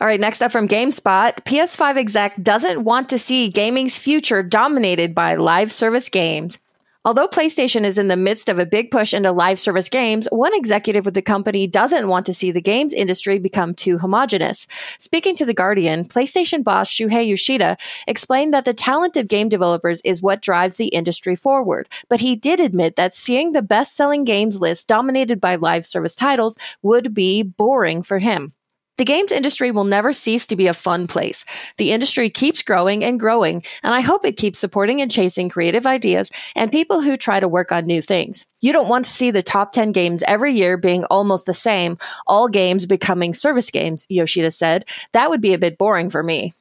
[0.00, 5.14] All right, next up from GameSpot, PS5 exec doesn't want to see gaming's future dominated
[5.14, 6.58] by live service games.
[7.04, 10.54] Although PlayStation is in the midst of a big push into live service games, one
[10.54, 14.68] executive with the company doesn't want to see the games industry become too homogenous.
[15.00, 20.00] Speaking to The Guardian, PlayStation boss Shuhei Yoshida explained that the talent of game developers
[20.04, 24.22] is what drives the industry forward, but he did admit that seeing the best selling
[24.22, 28.52] games list dominated by live service titles would be boring for him.
[28.98, 31.44] The games industry will never cease to be a fun place.
[31.78, 35.86] The industry keeps growing and growing, and I hope it keeps supporting and chasing creative
[35.86, 38.46] ideas and people who try to work on new things.
[38.60, 41.96] You don't want to see the top 10 games every year being almost the same,
[42.26, 44.84] all games becoming service games, Yoshida said.
[45.12, 46.52] That would be a bit boring for me.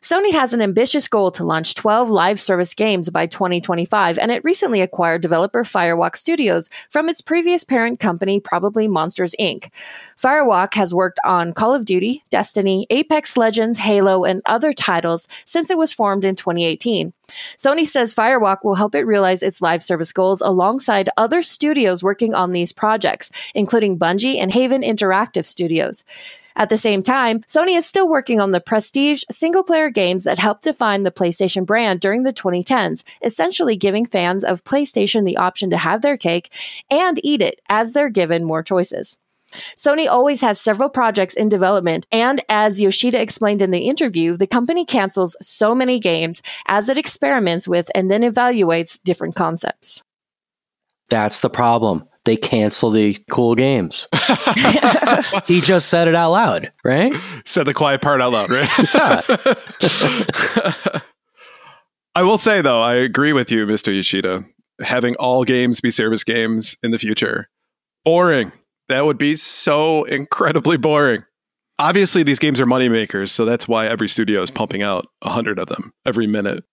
[0.00, 4.44] Sony has an ambitious goal to launch 12 live service games by 2025, and it
[4.44, 9.70] recently acquired developer Firewalk Studios from its previous parent company, probably Monsters Inc.
[10.20, 15.70] Firewalk has worked on Call of Duty, Destiny, Apex Legends, Halo, and other titles since
[15.70, 17.12] it was formed in 2018.
[17.58, 22.34] Sony says Firewalk will help it realize its live service goals alongside other studios working
[22.34, 26.04] on these projects, including Bungie and Haven Interactive Studios.
[26.58, 30.38] At the same time, Sony is still working on the prestige single player games that
[30.38, 35.68] helped define the PlayStation brand during the 2010s, essentially giving fans of PlayStation the option
[35.68, 36.50] to have their cake
[36.90, 39.18] and eat it as they're given more choices.
[39.76, 44.46] Sony always has several projects in development, and as Yoshida explained in the interview, the
[44.46, 50.02] company cancels so many games as it experiments with and then evaluates different concepts.
[51.10, 52.08] That's the problem.
[52.26, 54.08] They cancel the cool games.
[55.46, 57.12] he just said it out loud, right?
[57.44, 58.68] Said the quiet part out loud, right?
[58.92, 59.20] Yeah.
[62.16, 63.94] I will say though, I agree with you, Mr.
[63.94, 64.44] Yoshida.
[64.80, 67.48] Having all games be service games in the future,
[68.04, 68.50] boring.
[68.88, 71.22] That would be so incredibly boring.
[71.78, 75.60] Obviously, these games are moneymakers, so that's why every studio is pumping out a hundred
[75.60, 76.64] of them every minute.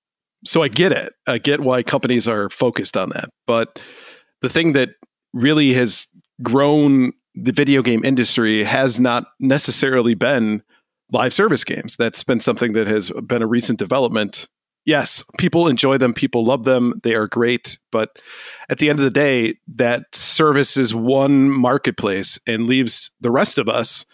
[0.45, 1.13] So I get it.
[1.27, 3.29] I get why companies are focused on that.
[3.45, 3.79] But
[4.41, 4.95] the thing that
[5.33, 6.07] really has
[6.41, 10.61] grown the video game industry has not necessarily been
[11.11, 11.97] live service games.
[11.97, 14.47] That's been something that has been a recent development.
[14.85, 18.17] Yes, people enjoy them, people love them, they are great, but
[18.69, 23.57] at the end of the day, that service is one marketplace and leaves the rest
[23.57, 24.05] of us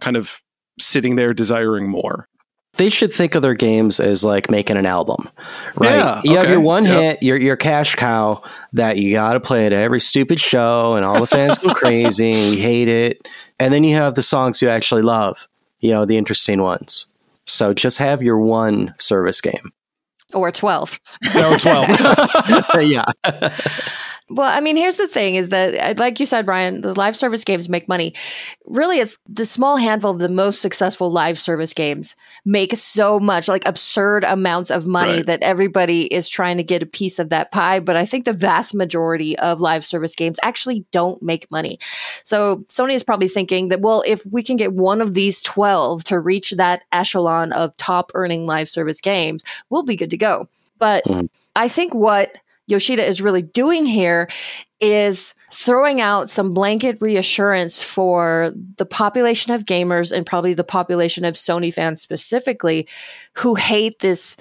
[0.00, 0.42] kind of
[0.78, 2.28] sitting there desiring more.
[2.76, 5.28] They should think of their games as like making an album,
[5.76, 5.96] right?
[5.96, 6.94] Yeah, you have your one yep.
[6.94, 11.04] hit, your your cash cow that you got to play at every stupid show, and
[11.04, 13.28] all the fans go crazy and you hate it.
[13.58, 15.48] And then you have the songs you actually love,
[15.80, 17.06] you know, the interesting ones.
[17.46, 19.72] So just have your one service game.
[20.34, 20.98] Or 12.
[21.34, 21.88] Now 12.
[22.82, 23.04] yeah.
[24.28, 27.16] Well, I mean, here's the thing is that, uh, like you said, Brian, the live
[27.16, 28.12] service games make money.
[28.64, 32.16] Really, it's the small handful of the most successful live service games
[32.48, 35.26] make so much, like absurd amounts of money Right.
[35.26, 37.80] that everybody is trying to get a piece of that pie.
[37.80, 41.78] But I think the vast majority of live service games actually don't make money.
[42.22, 46.04] So Sony is probably thinking that, well, if we can get one of these 12
[46.04, 50.48] to reach that echelon of top earning live service games, we'll be good to go.
[50.78, 51.28] But Mhm.
[51.56, 52.32] I think what
[52.68, 54.28] Yoshida is really doing here
[54.80, 61.24] is throwing out some blanket reassurance for the population of gamers and probably the population
[61.24, 62.86] of Sony fans specifically
[63.32, 64.36] who hate this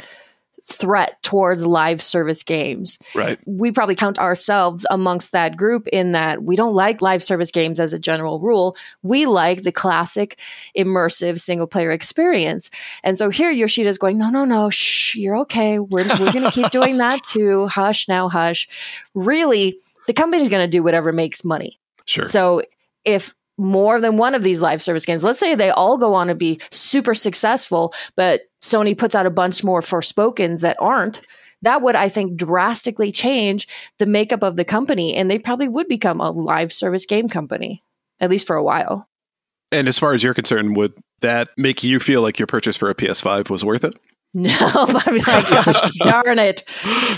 [0.67, 2.99] threat towards live service games.
[3.13, 3.39] Right.
[3.45, 7.79] We probably count ourselves amongst that group in that we don't like live service games
[7.79, 8.75] as a general rule.
[9.01, 10.37] We like the classic
[10.77, 12.69] immersive single player experience.
[13.03, 15.79] And so here Yoshida's going, no, no, no, shh, you're okay.
[15.79, 17.67] We're, we're going to keep doing that too.
[17.67, 18.67] Hush now, hush.
[19.13, 21.79] Really, the company's going to do whatever makes money.
[22.05, 22.25] Sure.
[22.25, 22.61] So
[23.03, 26.27] if more than one of these live service games, let's say they all go on
[26.27, 31.21] to be super successful, but Sony puts out a bunch more Forspokens that aren't,
[31.61, 35.15] that would, I think, drastically change the makeup of the company.
[35.15, 37.81] And they probably would become a live service game company,
[38.19, 39.07] at least for a while.
[39.71, 42.89] and as far as you're concerned, would that make you feel like your purchase for
[42.89, 43.95] a PS5 was worth it?
[44.35, 46.65] No, I'm like, gosh darn it.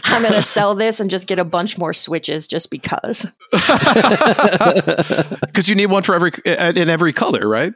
[0.04, 3.26] I'm going to sell this and just get a bunch more switches just because.
[5.58, 7.74] Because you need one for every uh, uh, in every color, right?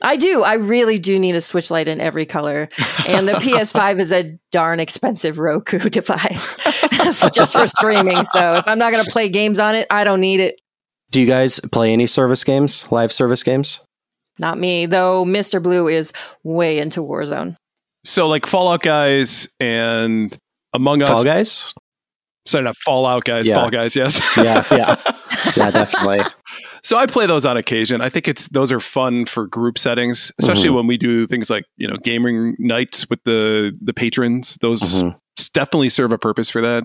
[0.00, 0.44] I do.
[0.44, 2.68] I really do need a switch light in every color.
[3.08, 6.56] And the PS5 is a darn expensive Roku device.
[6.92, 8.24] it's just for streaming.
[8.26, 10.60] So if I'm not going to play games on it, I don't need it.
[11.10, 13.84] Do you guys play any service games, live service games?
[14.38, 15.60] Not me, though Mr.
[15.60, 16.12] Blue is
[16.44, 17.56] way into Warzone.
[18.04, 20.36] So like Fallout guys and
[20.74, 21.08] Among Us.
[21.08, 21.74] Fall Guys?
[22.46, 23.48] Sorry, not Fallout guys.
[23.48, 23.54] Yeah.
[23.54, 23.96] Fall guys.
[23.96, 24.20] Yes.
[24.36, 24.96] Yeah, yeah.
[25.56, 26.20] Yeah, definitely.
[26.82, 28.00] So I play those on occasion.
[28.00, 30.74] I think it's those are fun for group settings, especially Mhm.
[30.76, 34.56] when we do things like you know gaming nights with the the patrons.
[34.62, 35.14] Those Mhm.
[35.52, 36.84] definitely serve a purpose for that.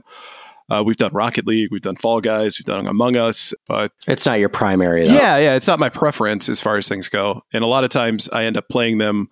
[0.69, 4.25] Uh, we've done Rocket League, we've done Fall Guys, we've done Among Us, but It's
[4.25, 5.13] not your primary, though.
[5.13, 7.41] yeah, yeah, it's not my preference as far as things go.
[7.53, 9.29] And a lot of times I end up playing them,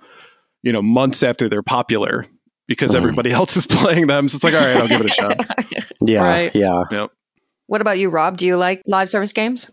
[0.64, 2.26] you know, months after they're popular
[2.68, 2.98] because Mhm.
[2.98, 4.28] everybody else is playing them.
[4.30, 5.46] So it's like, all right, I'll give it a shot.
[6.02, 6.52] Yeah, Right.
[6.56, 7.08] yeah.
[7.68, 8.38] What about you, Rob?
[8.38, 9.70] Do you like live service games?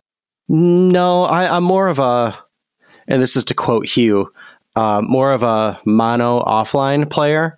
[0.48, 2.36] No, I, I'm more of a,
[3.06, 4.30] and this is to quote Hugh,
[4.74, 7.56] uh, more of a mono offline player.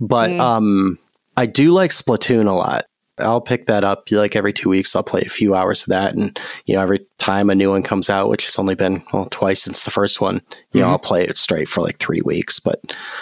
[0.00, 0.40] But Mm.
[0.40, 0.98] um,
[1.36, 2.86] I do like Splatoon a lot.
[3.18, 4.94] I'll pick that up like every two weeks.
[4.94, 7.82] I'll play a few hours of that, and you know, every time a new one
[7.82, 10.90] comes out, which has only been well twice since the first one, you know, Mhm.
[10.90, 12.58] I'll play it straight for like three weeks.
[12.60, 12.80] But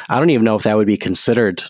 [0.09, 1.63] I don't even know if that would be considered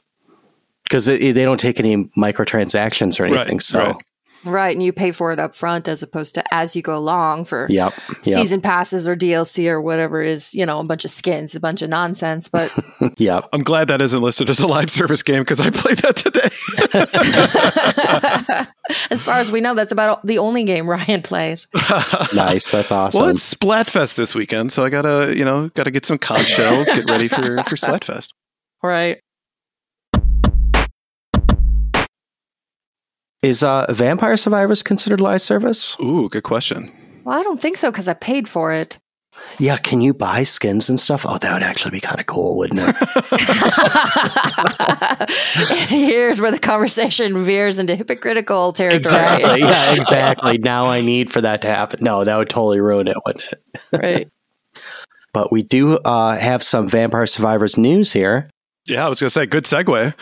[0.84, 3.60] because they, don't take any microtransactions or Right, anything.
[3.60, 3.96] so, right.
[4.44, 4.74] Right.
[4.74, 7.66] And you pay for it up front as opposed to as you go along for
[7.70, 11.54] yep, yep, season passes or DLC or whatever is, you know, a bunch of skins,
[11.54, 12.48] a bunch of nonsense.
[12.48, 12.72] But
[13.16, 16.16] yeah, I'm glad that isn't listed as a live service game because I played that
[16.16, 16.50] today.
[19.10, 21.66] as far as we know, that's about the only game Ryan plays.
[22.34, 23.20] Nice, that's awesome.
[23.20, 26.88] Well, it's Splatfest this weekend, so I gotta, you know, gotta get some conch shells,
[26.88, 28.32] get ready for for Splatfest.
[28.82, 29.20] Right.
[33.44, 35.96] Is uh, Vampire Survivors considered live service?
[36.00, 36.90] Ooh, good question.
[37.24, 38.98] Well, I don't think so because I paid for it.
[39.58, 41.26] Yeah, can you buy skins and stuff?
[41.28, 42.94] Oh, that would actually be kind of cool, wouldn't it?
[45.88, 48.98] Here's where the conversation veers into hypocritical territory.
[48.98, 49.60] exactly.
[49.68, 50.58] Yeah, exactly.
[50.58, 51.98] Now I need for that to happen.
[52.02, 53.60] No, that would totally ruin it, wouldn't it?
[53.92, 54.28] Right.
[55.32, 58.48] But we do uh, have some Vampire Survivors news here.
[58.86, 60.14] Yeah, I was gonna say, good segue.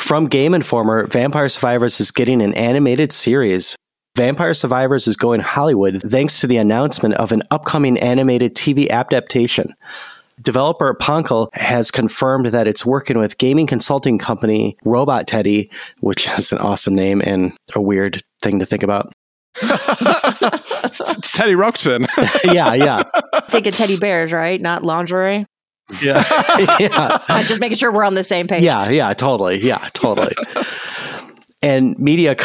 [0.00, 3.76] From Game Informer, Vampire Survivors is getting an animated series.
[4.16, 9.72] Vampire Survivors is going Hollywood thanks to the announcement of an upcoming animated TV adaptation.
[10.42, 16.50] Developer Poncle has confirmed that it's working with gaming consulting company Robot Teddy, which is
[16.50, 19.12] an awesome name and a weird thing to think about.
[19.62, 22.08] it's, it's Teddy Ruxpin.
[22.52, 23.02] yeah, yeah,
[23.48, 24.60] Thinking teddy bears, right?
[24.60, 25.44] Not lingerie.
[26.02, 26.24] Yeah.
[26.78, 27.18] yeah.
[27.28, 28.62] Uh, just making sure we're on the same page.
[28.62, 29.58] Yeah, yeah, totally.
[29.58, 30.34] Yeah, totally.
[31.62, 32.36] and media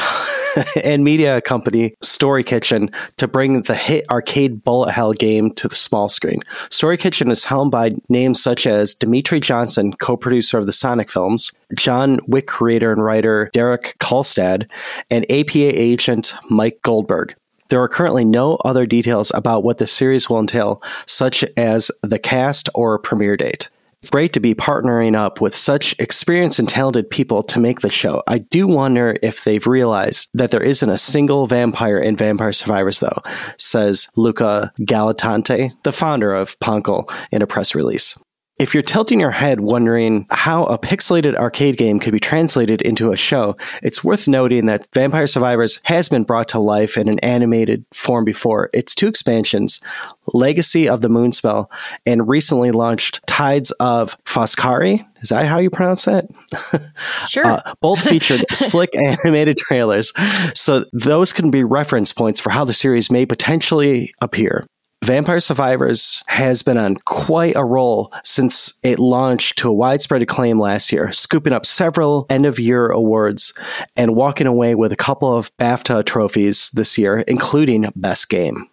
[0.83, 5.75] and media company Story Kitchen to bring the hit arcade bullet hell game to the
[5.75, 6.41] small screen.
[6.69, 11.51] Story Kitchen is helmed by names such as Dmitri Johnson, co-producer of the Sonic films,
[11.75, 14.69] John Wick creator and writer Derek Kolstad,
[15.09, 17.35] and APA agent Mike Goldberg.
[17.69, 22.19] There are currently no other details about what the series will entail, such as the
[22.19, 23.69] cast or premiere date.
[24.05, 27.89] It's great to be partnering up with such experienced and talented people to make the
[27.89, 28.21] show.
[28.27, 32.99] I do wonder if they've realized that there isn't a single vampire in Vampire Survivors,
[32.99, 33.23] though,
[33.57, 38.15] says Luca Galatante, the founder of Poncle, in a press release.
[38.57, 43.11] If you're tilting your head wondering how a pixelated arcade game could be translated into
[43.11, 47.19] a show, it's worth noting that Vampire Survivors has been brought to life in an
[47.19, 48.69] animated form before.
[48.73, 49.81] Its two expansions,
[50.27, 51.67] Legacy of the Moonspell
[52.05, 55.05] and recently launched Tides of Foscari.
[55.21, 56.25] Is that how you pronounce that?
[57.27, 57.45] Sure.
[57.45, 60.13] Uh, both featured slick animated trailers,
[60.53, 64.65] so those can be reference points for how the series may potentially appear.
[65.05, 70.59] Vampire Survivors has been on quite a roll since it launched to a widespread acclaim
[70.59, 73.53] last year, scooping up several end of year awards
[73.95, 78.67] and walking away with a couple of BAFTA trophies this year, including Best Game.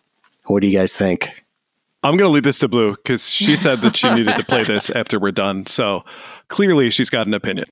[0.47, 1.29] What do you guys think?
[2.03, 4.65] I'm going to leave this to Blue because she said that she needed to play
[4.65, 5.67] this after we're done.
[5.67, 6.03] So
[6.49, 7.67] clearly she's got an opinion.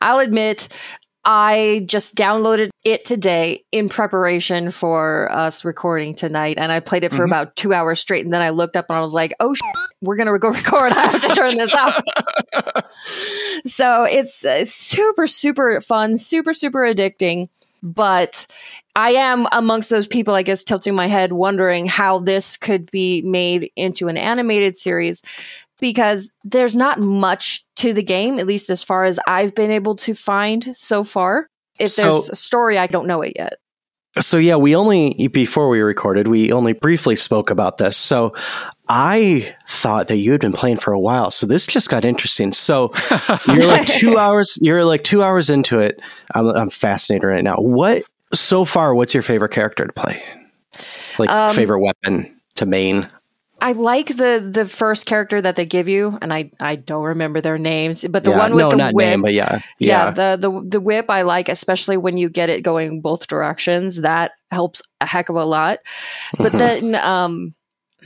[0.00, 0.66] I'll admit,
[1.26, 7.12] I just downloaded it today in preparation for us recording tonight, and I played it
[7.12, 7.28] for Mhm.
[7.28, 8.24] about two hours straight.
[8.24, 9.54] And then I looked up and I was like, "Oh,
[10.02, 10.92] we're gonna go record.
[10.92, 12.00] I have to turn this off."
[13.66, 17.48] so it's, it's super, super fun, super, super addicting.
[17.82, 18.46] But
[18.96, 23.20] I am amongst those people, I guess, tilting my head, wondering how this could be
[23.22, 25.20] made into an animated series
[25.80, 29.96] because there's not much to the game, at least as far as I've been able
[29.96, 31.48] to find so far.
[31.78, 33.54] If So- there's a story, I don't know it yet.
[34.20, 37.96] So yeah, we only before we recorded, we only briefly spoke about this.
[37.96, 38.32] So
[38.88, 41.32] I thought that you had been playing for a while.
[41.32, 42.52] So this just got interesting.
[42.52, 42.92] So
[43.48, 44.56] you're like two hours.
[44.60, 46.00] You're like two hours into it.
[46.32, 47.56] I'm, I'm fascinated right now.
[47.56, 48.94] What so far?
[48.94, 50.22] What's your favorite character to play?
[51.18, 53.08] Like Um, favorite weapon to main?
[53.64, 57.40] I like the the first character that they give you, and I I don't remember
[57.40, 59.06] their names, but the yeah, one with no, the not whip.
[59.06, 62.50] name, but yeah, yeah, yeah, the the the whip I like, especially when you get
[62.50, 64.02] it going both directions.
[64.02, 65.78] That helps a heck of a lot.
[66.36, 66.58] But Mhm.
[66.58, 67.54] then, um,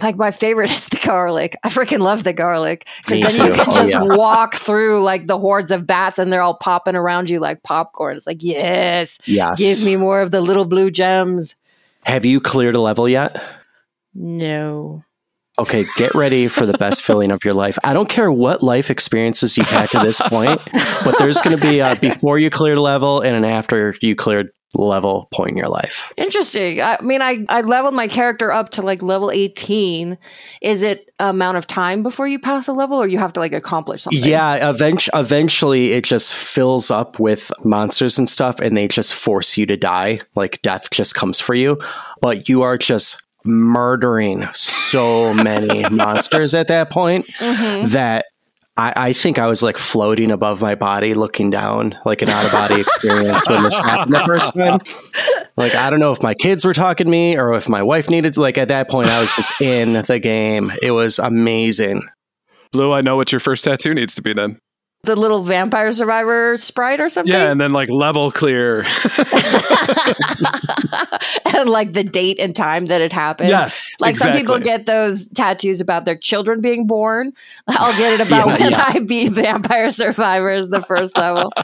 [0.00, 1.56] like my favorite is the garlic.
[1.64, 3.58] I freaking love the garlic because then you too.
[3.60, 4.02] can Oh, just yeah.
[4.16, 8.16] walk through like the hordes of bats, and they're all popping around you like popcorn.
[8.16, 9.58] It's like yes, yes.
[9.58, 11.56] give me more of the little blue gems.
[12.04, 13.42] Have you cleared a level yet?
[14.14, 15.02] No.
[15.58, 17.78] Okay, get ready for the best feeling of your life.
[17.82, 20.60] I don't care what life experiences you've had to this point,
[21.04, 24.50] but there's going to be a before you cleared level and an after you cleared
[24.74, 26.12] level point in your life.
[26.16, 26.80] Interesting.
[26.80, 30.18] I mean, I, I leveled my character up to like level 18.
[30.62, 33.52] Is it amount of time before you pass a level or you have to like
[33.52, 34.22] accomplish something?
[34.22, 39.56] Yeah, event- eventually it just fills up with monsters and stuff, and they just force
[39.56, 40.20] you to die.
[40.34, 41.80] Like death just comes for you,
[42.20, 47.90] but you are just murdering so many monsters at that point Mhm.
[47.90, 48.26] that
[48.76, 52.44] I, I think I was like floating above my body, looking down, like an out
[52.44, 54.78] of body experience when this happened the first time.
[55.56, 58.08] Like I don't know if my kids were talking to me or if my wife
[58.08, 58.40] needed to.
[58.40, 60.70] Like at that point, I was just in the game.
[60.80, 62.02] It was amazing.
[62.70, 64.60] Blue, I know what your first tattoo needs to be then.
[65.08, 67.32] The little vampire survivor sprite or something?
[67.32, 68.80] Yeah, and then like level clear.
[71.54, 73.48] and like the date and time that it happened.
[73.48, 73.90] yes.
[74.00, 77.32] Like some people get those tattoos about their children being born.
[77.68, 78.84] I'll get it about Yeah, when yeah.
[78.86, 81.52] I beat Vampire Survivors the first level.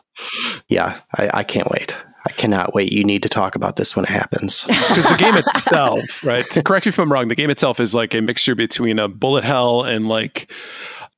[0.69, 2.01] Yeah, I, I can't wait.
[2.25, 2.93] I cannot wait.
[2.93, 4.63] You need to talk about this when it happens.
[4.67, 6.49] because the game itself, right?
[6.53, 9.09] To correct me if I'm wrong, the game itself is like a mixture between a
[9.09, 10.51] bullet hell and like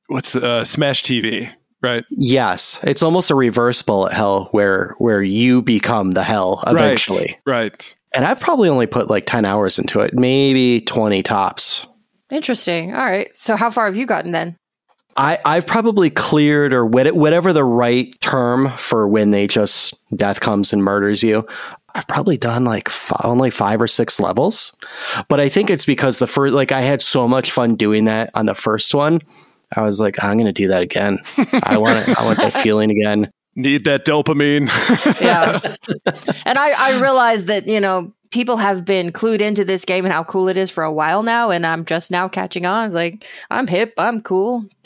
[0.07, 1.49] what's uh, Smash TV,
[1.87, 2.05] right?
[2.09, 7.37] yes, it's almost a reverse bullet hell where where you become the hell eventually.
[7.45, 7.61] Right.
[7.61, 7.95] right.
[8.15, 11.85] And I've probably only put like ten hours into it, maybe twenty tops.
[12.31, 12.93] Interesting.
[12.93, 13.33] All right.
[13.35, 14.57] So how far have you gotten then?
[15.17, 20.71] I, I've probably cleared or whatever the right term for when they just death comes
[20.71, 21.45] and murders you.
[21.95, 24.77] I've probably done like f- only five or six levels,
[25.27, 28.29] but I think it's because the first, like I had so much fun doing that
[28.35, 29.21] on the first one.
[29.75, 31.19] I was like, I'm going to do that again.
[31.63, 33.31] I want it, I want that feeling again.
[33.55, 34.69] Need that dopamine.
[35.19, 35.75] Yeah.
[36.45, 40.13] and I, I realize that, you know, people have been clued into this game and
[40.13, 41.49] how cool it is for a while now.
[41.49, 42.93] And I'm just now catching on.
[42.93, 44.65] Like, I'm hip, I'm cool.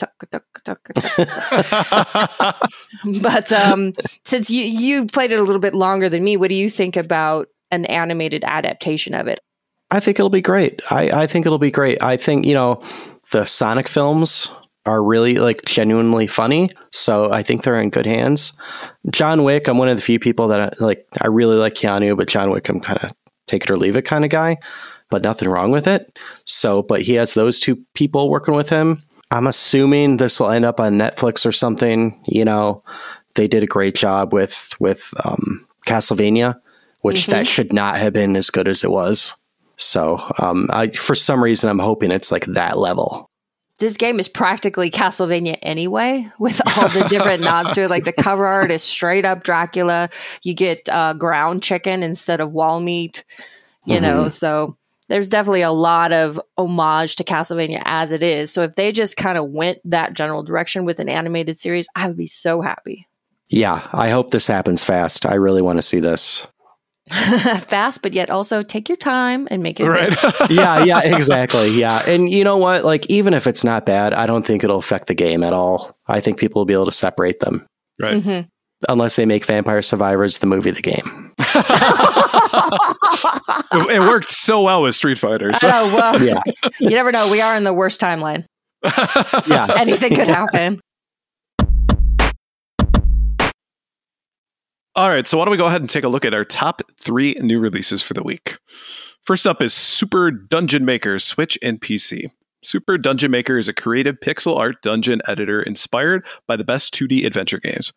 [3.20, 6.54] But um, since you, you played it a little bit longer than me, what do
[6.54, 9.40] you think about an animated adaptation of it?
[9.90, 10.80] I think it'll be great.
[10.90, 12.02] I, I think it'll be great.
[12.02, 12.82] I think, you know,
[13.32, 14.50] the Sonic films
[14.84, 16.70] are really like genuinely funny.
[16.90, 18.52] So I think they're in good hands.
[19.10, 22.16] John Wick, I'm one of the few people that I, like, I really like Keanu,
[22.16, 23.12] but John Wick, I'm kind of
[23.46, 24.58] take it or leave it kind of guy,
[25.10, 26.18] but nothing wrong with it.
[26.44, 29.02] So, but he has those two people working with him.
[29.30, 32.20] I'm assuming this will end up on Netflix or something.
[32.26, 32.82] You know,
[33.34, 36.60] they did a great job with with um, Castlevania,
[37.00, 37.32] which mm-hmm.
[37.32, 39.34] that should not have been as good as it was.
[39.78, 43.30] So, um, I, for some reason, I'm hoping it's like that level.
[43.82, 47.90] This game is practically Castlevania anyway, with all the different nods to it.
[47.90, 50.08] Like the cover art is straight up Dracula.
[50.44, 53.24] You get uh, ground chicken instead of wall meat,
[53.84, 54.04] you mm-hmm.
[54.04, 54.28] know.
[54.28, 54.76] So
[55.08, 58.52] there's definitely a lot of homage to Castlevania as it is.
[58.52, 62.06] So if they just kind of went that general direction with an animated series, I
[62.06, 63.08] would be so happy.
[63.48, 65.26] Yeah, I hope this happens fast.
[65.26, 66.46] I really want to see this.
[67.66, 70.14] fast, but yet also take your time and make it right.
[70.50, 71.78] yeah, yeah, exactly.
[71.78, 72.84] Yeah, and you know what?
[72.84, 75.96] Like, even if it's not bad, I don't think it'll affect the game at all.
[76.06, 77.66] I think people will be able to separate them.
[78.00, 78.14] Right.
[78.14, 78.48] Mm-hmm.
[78.88, 81.32] Unless they make Vampire Survivors the movie, the game.
[83.94, 85.52] it, worked so well with Street Fighter.
[85.54, 85.68] So.
[85.70, 86.40] Oh well, yeah.
[86.80, 87.30] You never know.
[87.30, 88.44] We are in the worst timeline.
[88.84, 90.80] yes, anything could happen.
[94.94, 96.82] All right, so why don't we go ahead and take a look at our top
[97.00, 98.58] three new releases for the week?
[99.22, 102.30] First up is Super Dungeon Maker, Switch and PC.
[102.62, 107.24] Super Dungeon Maker is a creative pixel art dungeon editor inspired by the best 2D
[107.24, 107.94] adventure games.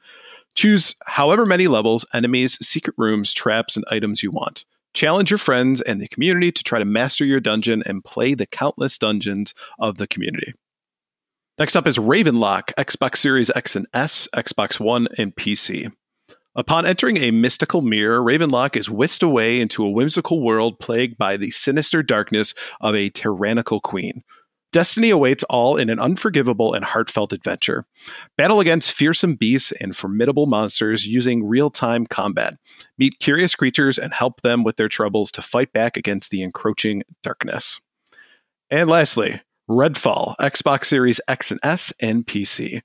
[0.55, 4.63] Choose however many levels, enemies, secret rooms, traps, and items you want.
[4.93, 8.47] Challenge your friends and the community to try to master your dungeon and play the
[8.47, 10.53] countless dungeons of the community.
[11.59, 15.91] Next up is Ravenlock, Xbox Series X and S, Xbox One, and PC.
[16.55, 21.35] Upon entering a mystical mirror, Ravenlock is whisked away into a whimsical world plagued by
[21.35, 24.23] the sinister darkness of a tyrannical queen.
[24.71, 27.85] Destiny awaits all in an unforgivable and heartfelt adventure.
[28.37, 32.57] Battle against fearsome beasts and formidable monsters using real time combat.
[32.97, 37.03] Meet curious creatures and help them with their troubles to fight back against the encroaching
[37.23, 37.79] darkness.
[38.69, 42.81] And lastly, Redfall, Xbox Series X and S, and PC.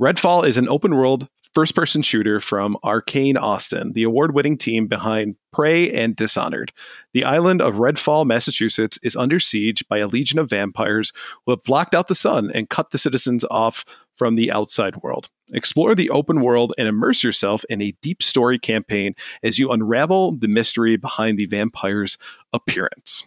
[0.00, 4.86] Redfall is an open world first person shooter from Arcane Austin, the award winning team
[4.86, 6.70] behind Prey and Dishonored.
[7.14, 11.14] The island of Redfall, Massachusetts is under siege by a legion of vampires
[11.46, 13.86] who have blocked out the sun and cut the citizens off
[14.16, 15.30] from the outside world.
[15.50, 20.32] Explore the open world and immerse yourself in a deep story campaign as you unravel
[20.32, 22.18] the mystery behind the vampire's
[22.52, 23.24] appearance.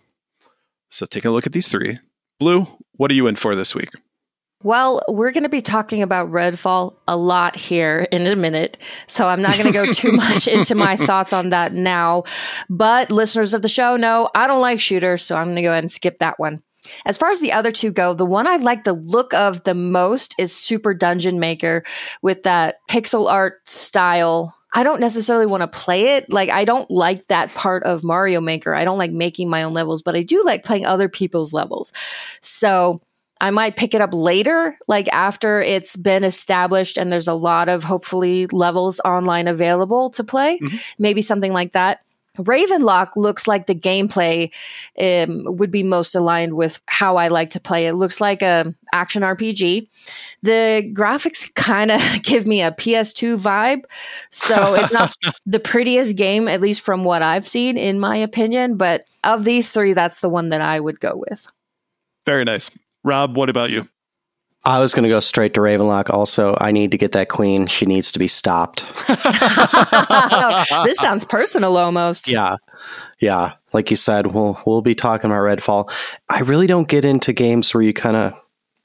[0.92, 1.98] So, taking a look at these three.
[2.40, 3.90] Blue, what are you in for this week?
[4.62, 8.78] Well, we're going to be talking about Redfall a lot here in a minute.
[9.08, 12.24] So I'm not going to go too much into my thoughts on that now.
[12.70, 15.24] But listeners of the show know I don't like shooters.
[15.24, 16.62] So I'm going to go ahead and skip that one.
[17.06, 19.74] As far as the other two go, the one I like the look of the
[19.74, 21.84] most is Super Dungeon Maker
[22.22, 24.56] with that pixel art style.
[24.74, 26.32] I don't necessarily want to play it.
[26.32, 28.76] Like, I don't like that part of Mario Maker.
[28.76, 31.92] I don't like making my own levels, but I do like playing other people's levels.
[32.42, 33.02] So,
[33.42, 37.70] I might pick it up later, like after it's been established and there's a lot
[37.70, 40.60] of hopefully levels online available to play.
[40.60, 40.78] Mm-hmm.
[40.98, 42.02] Maybe something like that.
[42.38, 44.52] Ravenlock looks like the gameplay
[45.00, 47.88] um, would be most aligned with how I like to play.
[47.88, 49.88] It looks like a action RPG.
[50.42, 53.84] The graphics kind of give me a PS2 vibe,
[54.30, 55.14] so it's not
[55.46, 58.78] the prettiest game, at least from what I've seen, in my opinion.
[58.78, 61.48] But of these three, that's the one that I would go with.
[62.26, 62.72] Very nice.
[63.04, 63.88] Rob, what about you?
[64.66, 66.10] I was going to go straight to Ravenlock.
[66.10, 67.68] Also, I need to get that queen.
[67.68, 68.84] She needs to be stopped.
[70.84, 72.28] this sounds personal almost.
[72.28, 72.58] Yeah.
[73.20, 73.54] Yeah.
[73.72, 75.90] Like you said, we'll we'll be talking about Redfall.
[76.30, 78.34] I really don't get into games where you kind of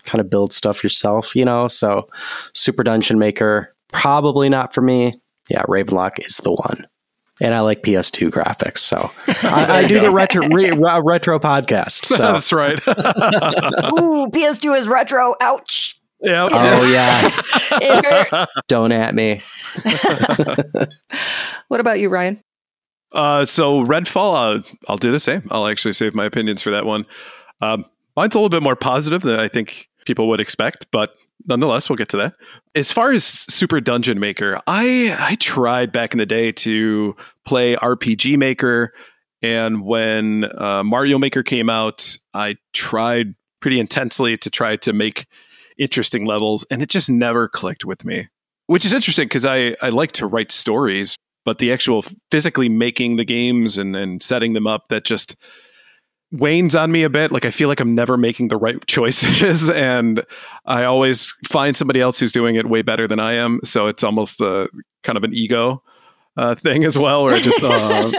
[0.05, 1.67] kind of build stuff yourself, you know?
[1.67, 2.09] So,
[2.53, 5.21] Super Dungeon Maker probably not for me.
[5.49, 6.87] Yeah, Ravenlock is the one
[7.41, 8.79] and I like PS2 graphics.
[8.79, 9.11] So
[9.49, 12.05] I, I do the retro re, retro podcast.
[12.15, 12.79] So that's right.
[12.89, 15.35] Ooh, PS2 is retro.
[15.41, 16.01] Ouch.
[16.21, 16.49] Yeah.
[16.51, 18.47] Oh yeah.
[18.69, 19.43] Don't at me.
[21.69, 22.41] what about you, Ryan?
[23.13, 25.47] Uh, so Redfall, uh, I'll do the same.
[25.51, 27.07] I'll actually save my opinions for that one.
[27.61, 27.85] Um,
[28.17, 31.15] mine's a little bit more positive than I think people would expect, but
[31.47, 32.35] nonetheless, we'll get to that.
[32.75, 37.77] As far as Super Dungeon Maker, I I tried back in the day to play
[37.77, 38.93] RPG Maker,
[39.43, 45.27] and when uh, Mario Maker came out, I tried pretty intensely to try to make
[45.79, 48.29] interesting levels, and it just never clicked with me.
[48.67, 53.17] Which is interesting because I I like to write stories, but the actual physically making
[53.17, 55.37] the games and and setting them up that just
[56.35, 57.33] wanes on me a bit.
[57.33, 60.23] Like I feel like I'm never making the right choices, and
[60.67, 63.61] I always find somebody else who's doing it way better than I am.
[63.65, 64.69] So it's almost a
[65.03, 65.83] kind of an ego.
[66.37, 68.11] uh, thing as well, where it just uh,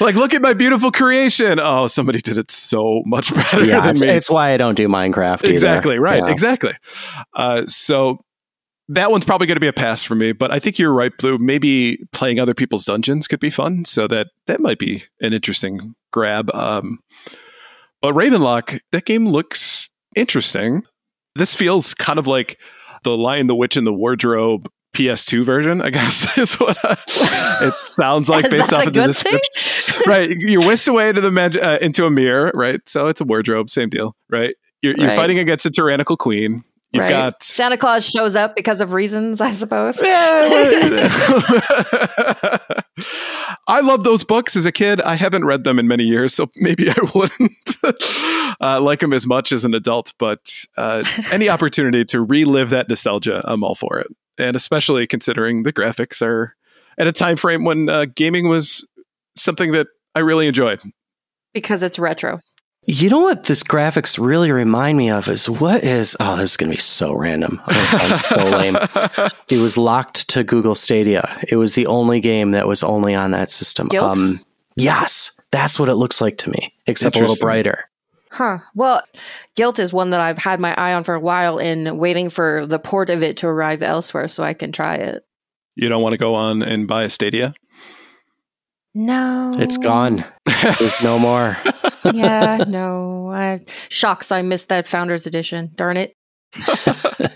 [0.00, 1.58] like look at my beautiful creation.
[1.60, 4.08] Oh, somebody did it so much better Yeah, than it's, me.
[4.08, 5.44] it's why I don't do Minecraft.
[5.44, 5.52] either.
[5.52, 6.30] exactly right, Yeah.
[6.30, 6.74] exactly.
[7.34, 8.18] Uh, so
[8.88, 10.32] that one's probably going to be a pass for me.
[10.32, 11.38] But I think you're right, Blue.
[11.38, 13.84] Maybe playing other people's dungeons could be fun.
[13.84, 16.50] So that that might be an interesting grab.
[16.54, 17.00] Um,
[18.00, 20.82] but Ravenlock, that game looks interesting.
[21.34, 22.58] This feels kind of like
[23.04, 26.96] the Lion, the Witch, and the Wardrobe PS2 version, I guess is what I,
[27.66, 30.02] it sounds like based off of the description.
[30.06, 32.80] right, you're whisked away into the mag- uh, into a mirror, right?
[32.86, 34.54] So it's a wardrobe, same deal, right?
[34.82, 35.16] You're, you're Right.
[35.16, 36.62] fighting against a tyrannical queen.
[36.92, 37.10] You've Right.
[37.10, 39.96] got Santa Claus shows up because of reasons, I suppose.
[43.72, 45.00] I love those books as a kid.
[45.00, 47.76] I haven't read them in many years, so maybe I wouldn't
[48.60, 50.12] uh, like them as much as an adult.
[50.18, 51.02] But uh,
[51.32, 54.08] any opportunity to relive that nostalgia, I'm all for it.
[54.36, 56.54] And especially considering the graphics are
[56.98, 58.86] at a time frame when uh, gaming was
[59.36, 60.82] something that I really enjoyed.
[61.54, 62.40] Because it's retro.
[62.84, 66.56] You know what this graphics really remind me of is what is oh this is
[66.56, 67.62] gonna be so random.
[67.68, 68.76] This sounds so lame.
[69.48, 71.40] It was locked to Google Stadia.
[71.48, 73.88] It was the only game that was only on that system.
[73.88, 74.12] Gylt?
[74.12, 77.88] Um, yes, that's what it looks like to me, except a little brighter.
[78.32, 78.58] Huh.
[78.74, 79.02] Well,
[79.56, 82.66] Gylt is one that I've had my eye on for a while in waiting for
[82.66, 85.24] the port of it to arrive elsewhere so I can try it.
[85.76, 87.54] You don't want to go on and buy a Stadia?
[88.94, 89.52] No.
[89.58, 90.24] It's gone.
[90.78, 91.56] There's no more.
[92.12, 93.30] yeah, no.
[93.30, 95.70] I shocks I missed that founders edition.
[95.74, 96.14] Darn it.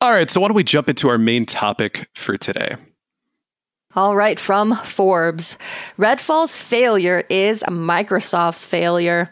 [0.00, 2.76] All right, so why don't we jump into our main topic for today?
[3.96, 5.56] All right, from Forbes.
[5.98, 9.30] Redfall's failure is Microsoft's failure.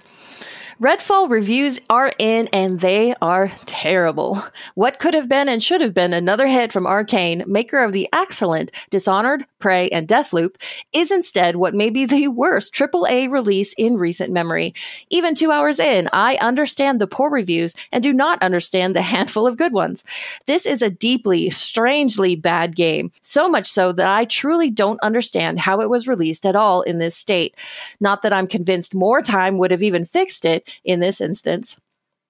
[0.81, 4.43] Redfall reviews are in and they are terrible.
[4.75, 8.09] What could have been and should have been another hit from Arcane, maker of the
[8.12, 10.57] excellent Dishonored, Prey, and Deathloop,
[10.93, 14.75] is instead what may be the worst AAA release in recent memory.
[15.11, 19.47] Even two hours in, I understand the poor reviews and do not understand the handful
[19.47, 20.03] of good ones.
[20.47, 25.61] This is a deeply, strangely bad game, so much so that I truly don't understand
[25.61, 27.55] how it was released at all in this state.
[28.01, 31.79] Not that I'm convinced more time would have even fixed it in this instance.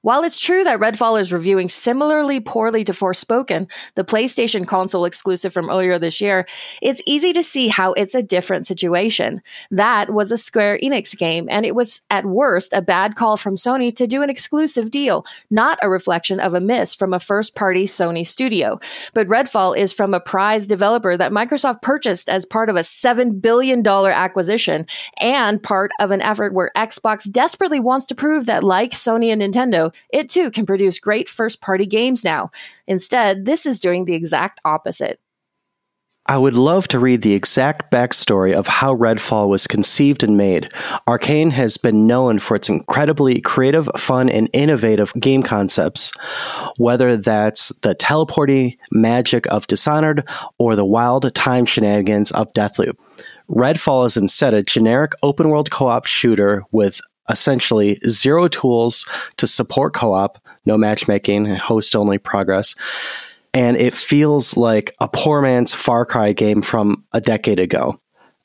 [0.04, 5.50] While it's true that Redfall is reviewing similarly poorly to Forspoken, the PlayStation console exclusive
[5.50, 6.44] from earlier this year,
[6.82, 9.40] it's easy to see how it's a different situation.
[9.70, 13.56] That was a Square Enix game, and it was at worst a bad call from
[13.56, 17.54] Sony to do an exclusive deal, not a reflection of a miss from a first
[17.54, 18.78] party Sony studio.
[19.14, 23.40] But Redfall is from a prize developer that Microsoft purchased as part of a $7
[23.40, 24.84] billion acquisition
[25.16, 29.40] and part of an effort where Xbox desperately wants to prove that, like Sony and
[29.40, 32.50] Nintendo, it too can produce great first party games now.
[32.86, 35.20] Instead, this is doing the exact opposite.
[36.26, 40.72] I would love to read the exact backstory of how Redfall was conceived and made.
[41.06, 46.12] Arcane has been known for its incredibly creative, fun, and innovative game concepts,
[46.78, 50.26] whether that's the teleporting magic of Dishonored
[50.56, 52.94] or the wild time shenanigans of Deathloop.
[53.50, 59.06] Redfall is instead a generic open world co op shooter with essentially zero tools
[59.36, 62.74] to support co op, no matchmaking, host only progress
[63.54, 67.98] and it feels like a poor man's Far Cry game from a decade ago.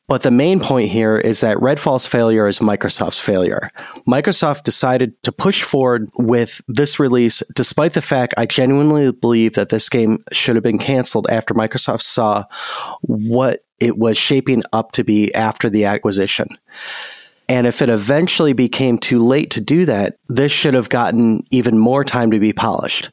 [0.08, 3.70] But the main point here is that Redfall's failure is Microsoft's failure.
[4.08, 9.70] Microsoft decided to push forward with this release despite the fact I genuinely believe that
[9.70, 12.46] this game should have been canceled after Microsoft saw
[13.02, 16.48] what it was shaping up to be after the acquisition.
[17.50, 21.78] And if it eventually became too late to do that, this should have gotten even
[21.78, 23.12] more time to be polished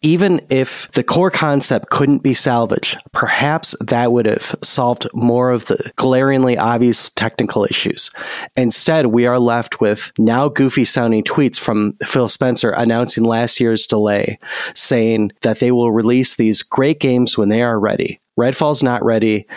[0.00, 5.66] even if the core concept couldn't be salvaged, perhaps that would have solved more of
[5.66, 8.10] the glaringly obvious technical issues.
[8.56, 13.86] Instead, we are left with now goofy sounding tweets from Phil Spencer announcing last year's
[13.86, 14.38] delay,
[14.74, 18.20] saying that they will release these great games when they are ready.
[18.36, 19.48] Redfall's not ready,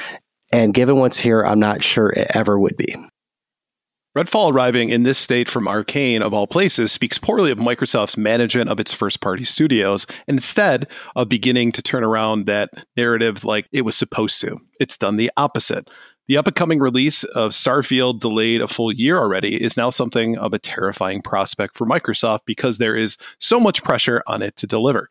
[0.52, 2.95] and given what's here, I'm not sure it ever would be.
[4.18, 8.70] Redfall arriving in this state from Arcane, of all places, speaks poorly of Microsoft's management
[8.70, 10.86] of its first party studios, and instead
[11.16, 14.59] of beginning to turn around that narrative like it was supposed to.
[14.82, 15.89] It's done the opposite.
[16.28, 20.38] The up and coming release of Starfield, delayed a full year already, is now something
[20.38, 24.68] of a terrifying prospect for Microsoft because there is so much pressure on it to
[24.68, 25.07] deliver.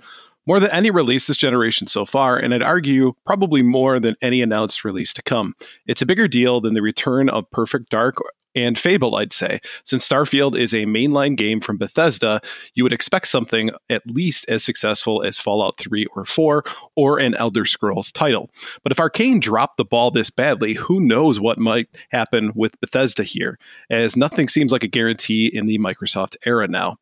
[0.46, 4.42] More than any release this generation so far, and I'd argue probably more than any
[4.42, 5.54] announced release to come.
[5.86, 8.16] It's a bigger deal than the return of Perfect Dark
[8.54, 9.60] and Fable, I'd say.
[9.84, 12.40] Since Starfield is a mainline game from Bethesda,
[12.74, 16.64] you would expect something at least as successful as Fallout 3 or 4
[16.96, 18.50] or an Elder Scrolls title.
[18.82, 23.22] But if Arcane dropped the ball this badly, who knows what might happen with Bethesda
[23.22, 26.98] here, as nothing seems like a guarantee in the Microsoft era now.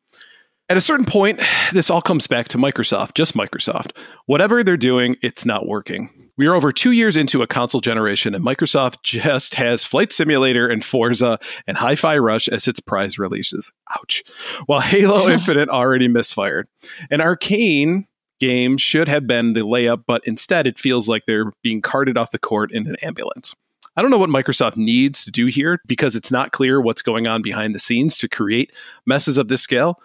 [0.69, 1.41] At a certain point,
[1.73, 3.91] this all comes back to Microsoft, just Microsoft.
[4.27, 6.28] Whatever they're doing, it's not working.
[6.39, 10.69] We are over two years into a console generation, and Microsoft just has Flight Simulator
[10.69, 11.37] and Forza
[11.67, 13.73] and Hi Fi Rush as its prize releases.
[13.97, 14.23] Ouch.
[14.65, 16.69] While Halo Infinite already misfired.
[17.11, 18.07] An Arcane
[18.39, 22.31] game should have been the layup, but instead it feels like they're being carted off
[22.31, 23.53] the court in an ambulance.
[23.97, 27.27] I don't know what Microsoft needs to do here because it's not clear what's going
[27.27, 28.71] on behind the scenes to create
[29.05, 29.99] messes of this scale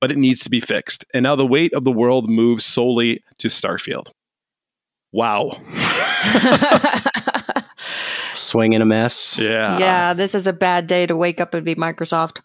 [0.00, 1.04] but it needs to be fixed.
[1.12, 4.08] And now the weight of the world moves solely to Starfield.
[5.12, 5.50] Wow.
[8.34, 9.38] Swing in a mess.
[9.38, 9.78] Yeah.
[9.78, 12.40] yeah, this is a bad day to wake up and be Microsoft.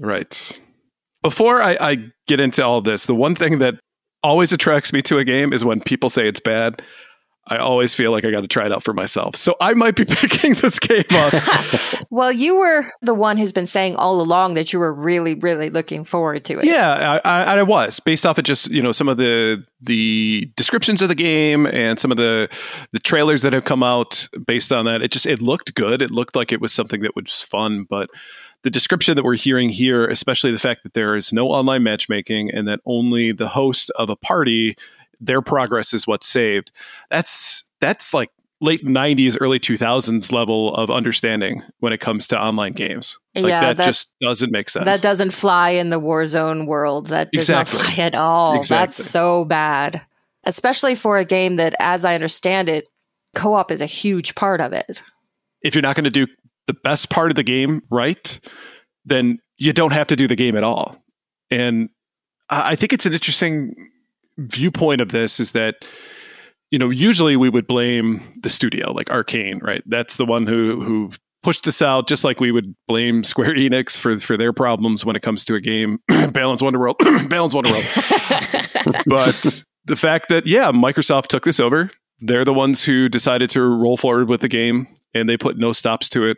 [0.00, 0.60] Right.
[1.22, 3.76] Before I, I get into all this, the one thing that
[4.22, 6.82] always attracts me to a game is when people say it's bad.
[7.48, 9.36] I always feel like I got to try it out for myself.
[9.36, 11.34] So I might be picking this game up.
[12.08, 15.70] Well, you were the one who's been saying all along that you were really, really
[15.70, 16.64] looking forward to it.
[16.64, 20.50] yeah, I, I, I was based off of just you know some of the the
[20.56, 22.48] descriptions of the game and some of the
[22.92, 25.02] the trailers that have come out based on that.
[25.02, 26.00] It just it looked good.
[26.00, 28.08] It looked like it was something that was fun, but
[28.62, 32.50] the description that we're hearing here, especially the fact that there is no online matchmaking
[32.50, 34.76] and that only the host of a party,
[35.20, 36.70] their progress is what's saved.
[37.10, 38.30] That's that's like
[38.62, 43.60] late 90s early 2000s level of understanding when it comes to online games like Yeah,
[43.60, 47.08] that, that- just doesn't make sense That doesn't fly in the Warzone world.
[47.08, 47.78] That does Exactly.
[47.82, 48.56] not fly at all.
[48.58, 48.80] Exactly.
[48.82, 50.00] That's so bad.
[50.44, 52.88] Especially for a game that, as I understand it,
[53.34, 55.02] co op is a huge part of it.
[55.62, 56.26] if you're not going to do
[56.66, 58.40] the best part of the game right,
[59.04, 60.96] then you don't have to do the game at all.
[61.50, 61.88] And
[62.48, 63.74] I think it's an interesting
[64.38, 65.86] viewpoint of this is that
[66.70, 69.82] you know usually we would blame the studio like Arcane, right?
[69.86, 71.10] That's the one who who
[71.42, 75.14] pushed this out just like we would blame Square Enix for for their problems when
[75.14, 76.96] it comes to a game Balance Wonderworld
[77.28, 83.08] Balance Wonderworld but the fact that yeah microsoft took this over they're the ones who
[83.08, 86.36] decided to roll forward with the game and they put no stops to it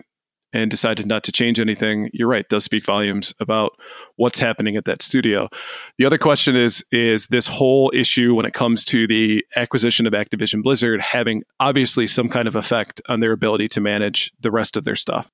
[0.53, 3.73] and decided not to change anything you're right does speak volumes about
[4.17, 5.49] what's happening at that studio.
[5.99, 10.13] The other question is is this whole issue when it comes to the acquisition of
[10.15, 14.77] activision blizzard having obviously some kind of effect on their ability to manage the rest
[14.77, 15.31] of their stuff?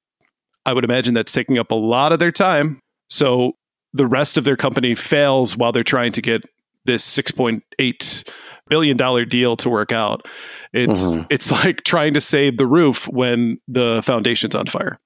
[0.66, 3.52] I would imagine that's taking up a lot of their time so
[3.92, 6.42] the rest of their company fails while they're trying to get
[6.86, 8.28] this 6.8
[8.68, 10.26] billion dollar deal to work out.
[10.72, 11.26] It's Mhm.
[11.30, 14.98] it's like trying to save the roof when the foundation's on fire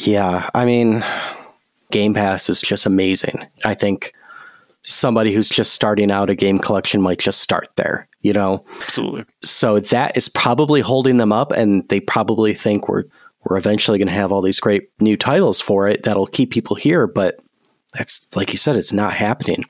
[0.00, 1.04] Yeah, I mean,
[1.90, 3.46] Game Pass is just amazing.
[3.64, 4.14] I think
[4.82, 8.64] somebody who's just starting out a game collection might just start there, you know?
[8.80, 13.04] absolutely So that is probably holding them up, and they probably think we're
[13.44, 16.76] we're eventually going to have all these great new titles for it that'll keep people
[16.76, 17.06] here.
[17.06, 17.40] But
[17.94, 19.64] that's like you said, it's not happening.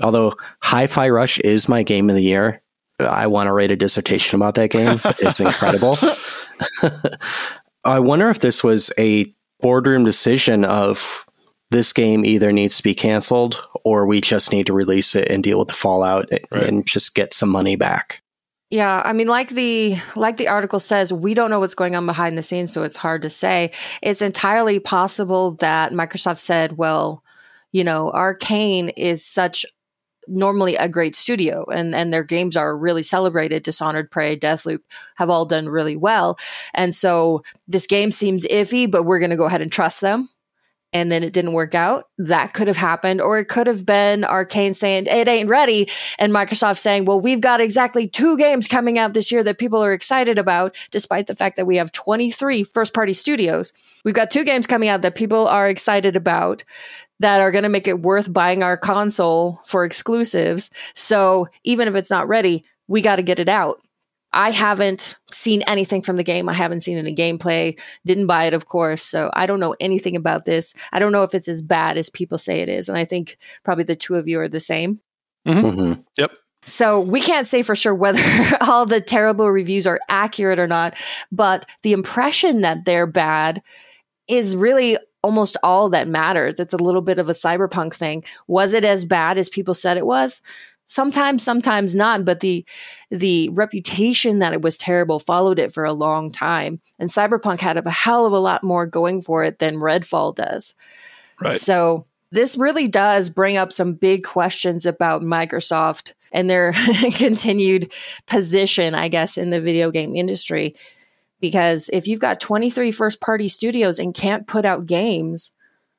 [0.00, 2.62] Although Hi-Fi Rush is my game of the year,
[3.00, 5.00] I want to write a dissertation about that game.
[5.18, 5.98] It's incredible.
[7.84, 9.32] I wonder if this was a
[9.62, 11.24] boardroom decision of
[11.70, 15.42] this game either needs to be canceled or we just need to release it and
[15.42, 16.64] deal with the fallout Right.
[16.64, 18.20] and just get some money back.
[18.68, 22.06] Yeah, I mean, like the like the article says, we don't know what's going on
[22.06, 23.70] behind the scenes, so it's hard to say.
[24.02, 27.22] It's entirely possible that Microsoft said, "Well,
[27.70, 29.66] you know, Arcane is such
[30.28, 33.62] normally a great studio, and and their games are really celebrated.
[33.62, 34.80] Dishonored, Prey, Deathloop
[35.16, 36.38] have all done really well,
[36.74, 40.28] and so this game seems iffy, but we're going to go ahead and trust them."
[40.94, 42.08] And then it didn't work out.
[42.18, 46.34] That could have happened, or it could have been Arcane saying it ain't ready, and
[46.34, 49.94] Microsoft saying, well, we've got exactly two games coming out this year that people are
[49.94, 53.72] excited about, despite the fact that we have 23 first party studios.
[54.04, 56.62] We've got two games coming out that people are excited about
[57.22, 60.70] that are going to make it worth buying our console for exclusives.
[60.94, 63.80] So even if it's not ready, we got to get it out.
[64.32, 66.48] I haven't seen anything from the game.
[66.48, 67.78] I haven't seen any gameplay.
[68.06, 69.02] Didn't buy it, of course.
[69.02, 70.74] So I don't know anything about this.
[70.90, 72.88] I don't know if it's as bad as people say it is.
[72.88, 75.00] And I think probably the two of you are the same.
[75.46, 76.32] hmm Yep.
[76.64, 78.22] So we can't say for sure whether
[78.62, 80.94] all the terrible reviews are accurate or not,
[81.30, 83.62] but the impression that they're bad
[84.28, 86.58] is really almost all that matters.
[86.60, 88.24] It's a little bit of a cyberpunk thing.
[88.46, 90.42] Was it as bad as people said it was?
[90.92, 92.64] sometimes sometimes not but the
[93.10, 97.78] the reputation that it was terrible followed it for a long time and cyberpunk had
[97.78, 100.74] a hell of a lot more going for it than redfall does
[101.40, 101.54] Right.
[101.54, 106.72] so this really does bring up some big questions about microsoft and their
[107.14, 107.90] continued
[108.26, 110.74] position i guess in the video game industry
[111.42, 115.52] because if you've got 23 first party studios and can't put out games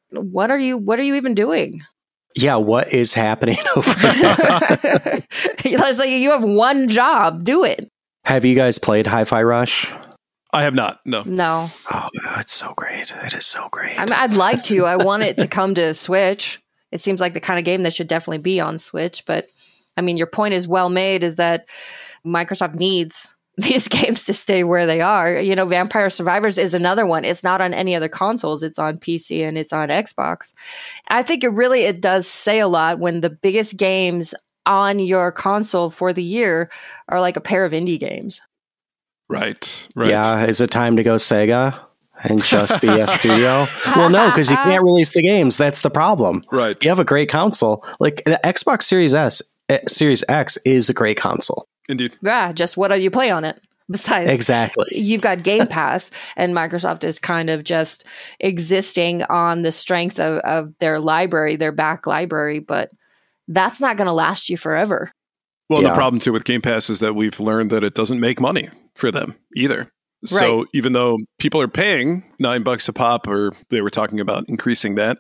[0.09, 1.81] what are you what are you even doing
[2.35, 5.23] Yeah, what is happening over there?
[5.31, 7.87] it's like you have one job do it
[8.25, 9.91] Have you guys played Hi-Fi Rush?
[10.55, 10.99] I have not.
[11.03, 11.23] No.
[11.23, 13.11] no Oh, it's so great.
[13.23, 13.97] It is so great.
[13.97, 16.59] I mean, i'd like to i want it to come to switch
[16.91, 19.45] it seems like the kind of game that should definitely be on switch but
[19.97, 21.67] i mean your point is well made is that
[22.25, 27.05] microsoft needs these games to stay where they are you know vampire survivors is another
[27.05, 30.53] one it's not on any other consoles it's on pc and it's on xbox
[31.09, 34.33] i think it really it does say a lot when the biggest games
[34.65, 36.69] on your console for the year
[37.09, 38.41] are like a pair of indie games
[39.29, 39.87] Right.
[39.95, 40.09] Right.
[40.09, 41.79] Yeah, is it time to go Sega
[42.23, 43.65] and just be a studio?
[43.95, 45.57] well, no, because you can't release the games.
[45.57, 46.43] That's the problem.
[46.51, 46.81] Right.
[46.83, 47.83] You have a great console.
[47.99, 51.67] Like the Xbox Series S, eh, Series X is a great console.
[51.89, 52.17] Indeed.
[52.21, 53.59] yeah just what do you play on it
[53.91, 54.85] besides Exactly.
[54.91, 58.05] you've got Game Pass, and Microsoft is kind of just
[58.39, 62.91] existing on the strength of, of their library, their back library, but
[63.49, 65.11] that's not going to last you forever.
[65.69, 68.39] Well, the problem too with Game Pass is that we've learned that it doesn't make
[68.39, 69.91] money for them either.
[70.25, 74.45] So even though people are paying nine bucks a pop, or they were talking about
[74.47, 75.17] increasing that,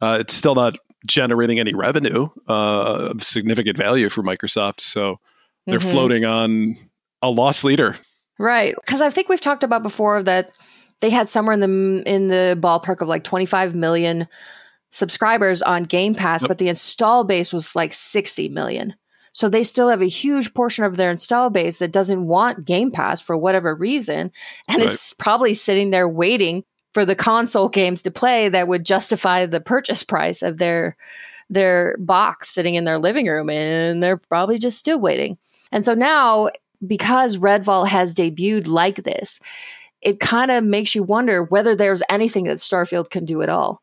[0.00, 4.80] uh, it's still not generating any revenue uh, of significant value for Microsoft.
[4.80, 5.16] So
[5.66, 5.90] they're Mhm.
[5.90, 6.76] floating on
[7.22, 7.96] a loss leader.
[8.38, 8.74] Right.
[8.84, 10.50] Because I think we've talked about before that
[11.00, 14.26] they had somewhere in the in the ballpark of like 25 million
[14.90, 18.94] subscribers on Game Pass, but the install base was like 60 million.
[19.32, 22.90] So they still have a huge portion of their install base that doesn't want Game
[22.90, 24.30] Pass for whatever reason
[24.68, 29.46] and is probably sitting there waiting for the console games to play that would justify
[29.46, 30.96] the purchase price of their
[31.48, 35.36] their box sitting in their living room and they're probably just still waiting.
[35.72, 36.50] And so now
[36.86, 39.40] because Redfall has debuted like this,
[40.00, 43.80] it kind of makes you wonder whether there's anything that Starfield can do at all.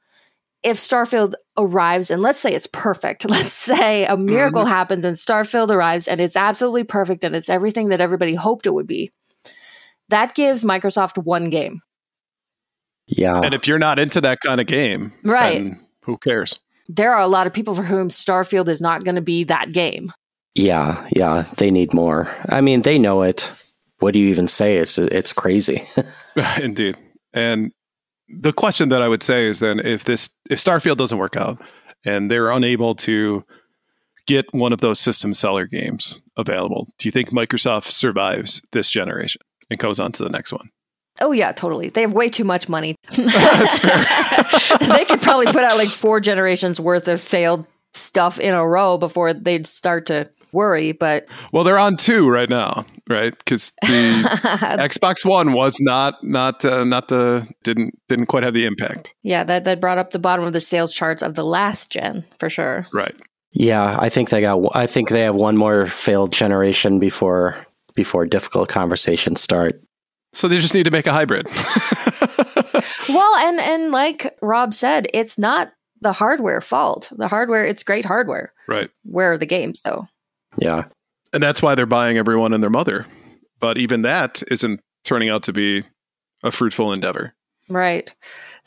[0.61, 4.25] If Starfield arrives, and let's say it's perfect, let's say a mm-hmm.
[4.25, 8.65] miracle happens and Starfield arrives and it's absolutely perfect and it's everything that everybody hoped
[8.65, 9.11] it would be,
[10.09, 11.81] that gives Microsoft one game.
[13.07, 13.41] Yeah.
[13.41, 15.63] And if you're not into that kind of game, Right.
[15.63, 16.59] then who cares?
[16.89, 19.71] There are a lot of people for whom Starfield is not going to be that
[19.71, 20.11] game.
[20.55, 21.07] Yeah.
[21.11, 21.45] Yeah.
[21.57, 22.29] They need more.
[22.49, 23.51] I mean, they know it.
[23.99, 24.77] What do you even say?
[24.77, 25.87] It's it's crazy.
[26.61, 26.97] Indeed.
[27.33, 27.71] And
[28.29, 31.61] the question that I would say is then if this if Starfield doesn't work out
[32.05, 33.43] and they're unable to
[34.27, 39.41] get one of those system seller games available, do you think Microsoft survives this generation
[39.69, 40.69] and goes on to the next one?
[41.21, 41.89] Oh yeah, totally.
[41.89, 42.95] They have way too much money.
[43.17, 44.87] That's fair.
[44.87, 48.97] they could probably put out like four generations worth of failed stuff in a row
[48.97, 50.91] before they'd start to worry.
[50.91, 53.37] But Well, they're on two right now, right?
[53.37, 53.87] Because the
[54.79, 59.43] Xbox One was not not uh, not the didn't didn't quite have the impact, yeah,
[59.43, 62.49] that that brought up the bottom of the sales charts of the last gen for
[62.49, 62.87] sure.
[62.93, 63.15] right?
[63.51, 63.97] yeah.
[63.99, 64.75] I think they got.
[64.75, 69.81] I think they have one more failed generation before before difficult conversations start.
[70.33, 71.47] So they just need to make a hybrid.
[73.09, 77.11] Well, and and like Rob said, it's not the hardware fault.
[77.15, 78.53] The hardware, it's great hardware.
[78.67, 78.89] right.
[79.03, 80.07] Where are the games though?
[80.57, 80.85] Yeah.
[81.33, 83.05] And that's why they're buying everyone and their mother.
[83.59, 85.83] But even that isn't turning out to be
[86.43, 87.33] a fruitful endeavor.
[87.69, 88.13] Right.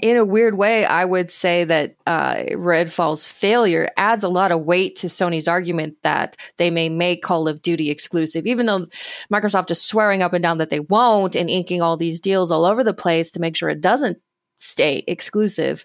[0.00, 4.64] In a weird way, I would say that uh, Redfall's failure adds a lot of
[4.64, 8.86] weight to Sony's argument that they may make Call of Duty exclusive, even though
[9.32, 12.64] Microsoft is swearing up and down that they won't and inking all these deals all
[12.64, 14.18] over the place to make sure it doesn't
[14.56, 15.84] stay exclusive.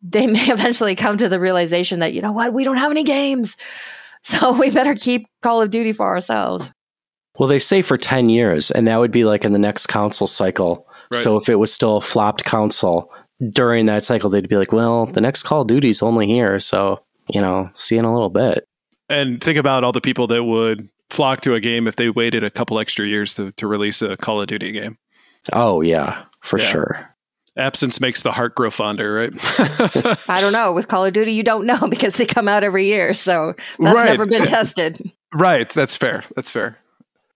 [0.00, 3.04] They may eventually come to the realization that, you know what, we don't have any
[3.04, 3.56] games.
[4.24, 6.70] So we better keep Call of Duty for ourselves.
[7.38, 10.26] Well, they say for 10 years, and that would be like in the next console
[10.26, 10.86] cycle.
[11.12, 11.22] Right.
[11.22, 13.10] So if it was still a flopped console
[13.50, 16.60] during that cycle, they'd be like, well, the next Call of Duty's only here.
[16.60, 17.02] So,
[17.32, 18.66] you know, see you in a little bit.
[19.08, 22.44] And think about all the people that would flock to a game if they waited
[22.44, 24.98] a couple extra years to, to release a Call of Duty game.
[25.54, 26.66] Oh, yeah, for Yeah.
[26.66, 27.09] sure.
[27.60, 29.32] Absence makes the heart grow fonder, right?
[30.28, 30.72] I don't know.
[30.72, 33.14] With Call of Duty, you don't know because they come out every year.
[33.14, 34.06] So that's Right.
[34.06, 34.98] never been tested.
[35.34, 35.68] right.
[35.70, 36.24] That's fair.
[36.34, 36.78] That's fair.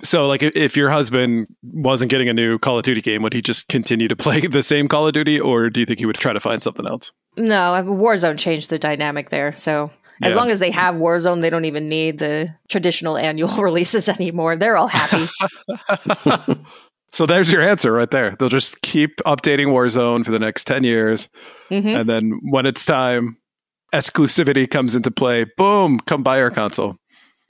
[0.03, 3.41] So, like, if, your husband wasn't getting a new Call of Duty game, would he
[3.41, 6.17] just continue to play the same Call of Duty, or do you think he would
[6.17, 7.11] try to find something else?
[7.37, 7.55] No,
[7.87, 9.57] Warzone changed the dynamic there.
[9.57, 9.91] So
[10.23, 10.37] As Yeah.
[10.37, 14.57] long as they have Warzone, they don't even need the traditional annual releases anymore.
[14.57, 15.29] They're all happy.
[17.15, 18.35] So there's your answer right there.
[18.37, 21.29] They'll just keep updating Warzone for the next 10 years.
[21.69, 23.37] hmm And then when it's time,
[23.95, 25.47] exclusivity comes into play.
[25.57, 26.97] Boom, come buy our console.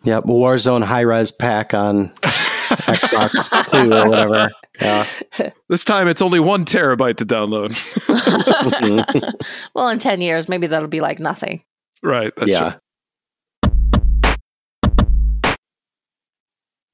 [0.03, 4.51] Yep, Warzone high res pack on Xbox Two or whatever.
[4.81, 5.07] Yeah.
[5.71, 7.73] This time it's only one terabyte to download.
[9.75, 11.63] well, in 10 years, maybe that'll be like nothing.
[12.03, 12.33] right.
[12.37, 12.71] That's yeah.
[12.71, 12.81] true.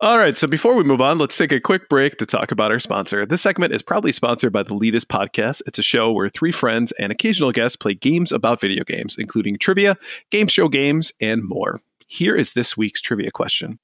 [0.03, 0.35] All right.
[0.35, 3.27] So before we move on, let's take a quick break to talk about our sponsor.
[3.27, 5.61] This segment is proudly sponsored by the Leetist Podcast.
[5.67, 9.59] It's a show where three friends and occasional guests play games about video games, including
[9.59, 9.99] trivia,
[10.31, 11.83] game show games, and more.
[12.07, 13.79] Here is this week's trivia question.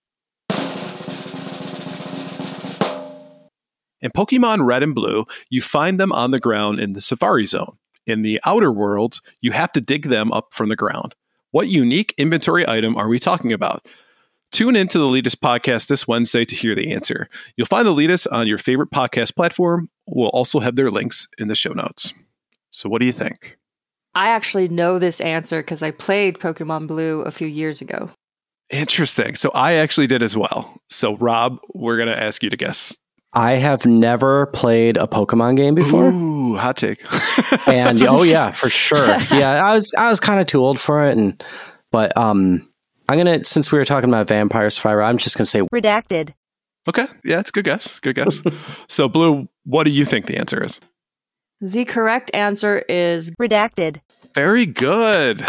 [4.00, 7.76] In Pokemon Red and Blue, you find them on the ground in the Safari Zone.
[8.06, 11.14] In the Outer Worlds, you have to dig them up from the ground.
[11.50, 13.86] What unique inventory item are we talking about?
[14.52, 17.28] Tune into the Leetist podcast this Wednesday to hear the answer.
[17.56, 19.90] You'll find the Leetist on your favorite podcast platform.
[20.06, 22.14] We'll also have their links in the show notes.
[22.70, 23.58] So, what do you think?
[24.14, 28.10] I actually know this answer because I played Pokemon Blue a few years ago.
[28.70, 29.34] Interesting.
[29.34, 30.80] So, I actually did as well.
[30.88, 32.96] So, Rob, we're going to ask you to guess.
[33.32, 36.08] I have never played a Pokemon game before.
[36.08, 37.00] Ooh, hot take.
[37.68, 39.06] and oh yeah, for sure.
[39.30, 41.44] Yeah, I was I was kind of too old for it, and
[41.92, 42.66] but um,
[43.08, 46.32] I'm gonna since we were talking about Vampire Survivor, I'm just gonna say Redacted.
[46.88, 47.06] okay.
[47.24, 47.98] Yeah, it's a good guess.
[48.00, 48.42] Good guess.
[48.88, 50.80] so, Blue, what do you think the answer is?
[51.60, 54.00] The correct answer is, Redacted.
[54.34, 55.46] Very good.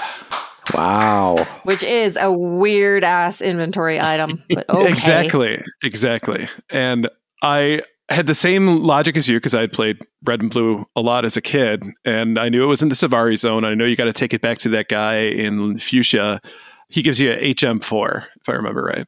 [0.73, 1.45] wow.
[1.63, 4.41] which is a weird ass inventory item.
[4.49, 4.87] But okay.
[4.87, 5.61] Exactly.
[5.83, 6.47] Exactly.
[6.69, 7.09] And
[7.41, 11.01] I had the same logic as you because I had played red and blue a
[11.01, 13.65] lot as a kid, and I knew it was in the Safari zone.
[13.65, 16.41] I know you got to take it back to that guy in Fuchsia.
[16.89, 19.07] He gives you a HM4, if I remember right.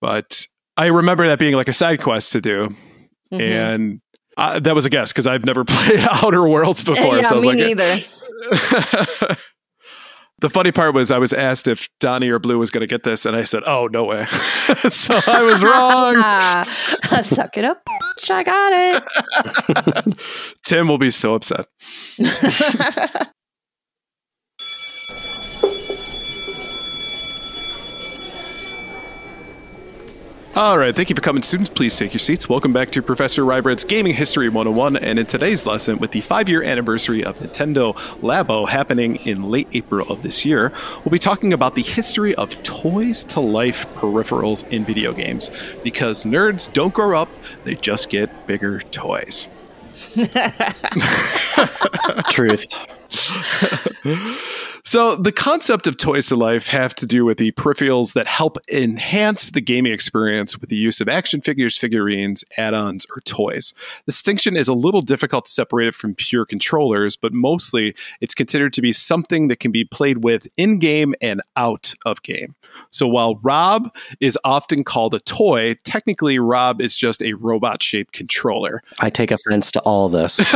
[0.00, 0.46] But
[0.76, 2.74] I remember that being like a side quest to do,
[3.32, 3.40] Mhm.
[3.40, 4.00] and
[4.36, 7.16] I, that was a guess because I've never played Outer Worlds before.
[7.16, 8.00] yeah, so I was me like, neither.
[10.40, 13.02] the funny part was I was asked if Donnie or Blue was going to get
[13.02, 14.24] this, and I said, "Oh, no way!"
[14.88, 16.14] so I was wrong.
[16.16, 17.82] Ah, suck it up.
[17.86, 18.72] bitch, I got
[20.06, 20.18] it.
[20.64, 21.66] Tim will be so upset.
[30.56, 31.72] All right, thank you for coming, students.
[31.72, 32.48] Please take your seats.
[32.48, 34.96] Welcome back to Professor Ryebread's Gaming History 101.
[34.96, 39.68] And in today's lesson, with the five year anniversary of Nintendo Labo happening in late
[39.74, 40.72] April of this year,
[41.04, 45.50] we'll be talking about the history of toys to life peripherals in video games.
[45.84, 47.28] Because nerds don't grow up,
[47.62, 49.46] they just get bigger toys.
[52.30, 52.66] Truth.
[54.84, 58.56] So, the concept of toys to life have to do with the peripherals that help
[58.68, 63.74] enhance the gaming experience with the use of action figures, figurines, add ons, or toys.
[64.06, 68.34] The distinction is a little difficult to separate it from pure controllers, but mostly it's
[68.34, 72.54] considered to be something that can be played with in game and out of game.
[72.88, 78.12] So, while Rob is often called a toy, technically Rob is just a robot shaped
[78.12, 78.82] controller.
[79.00, 80.38] I take offense to all this.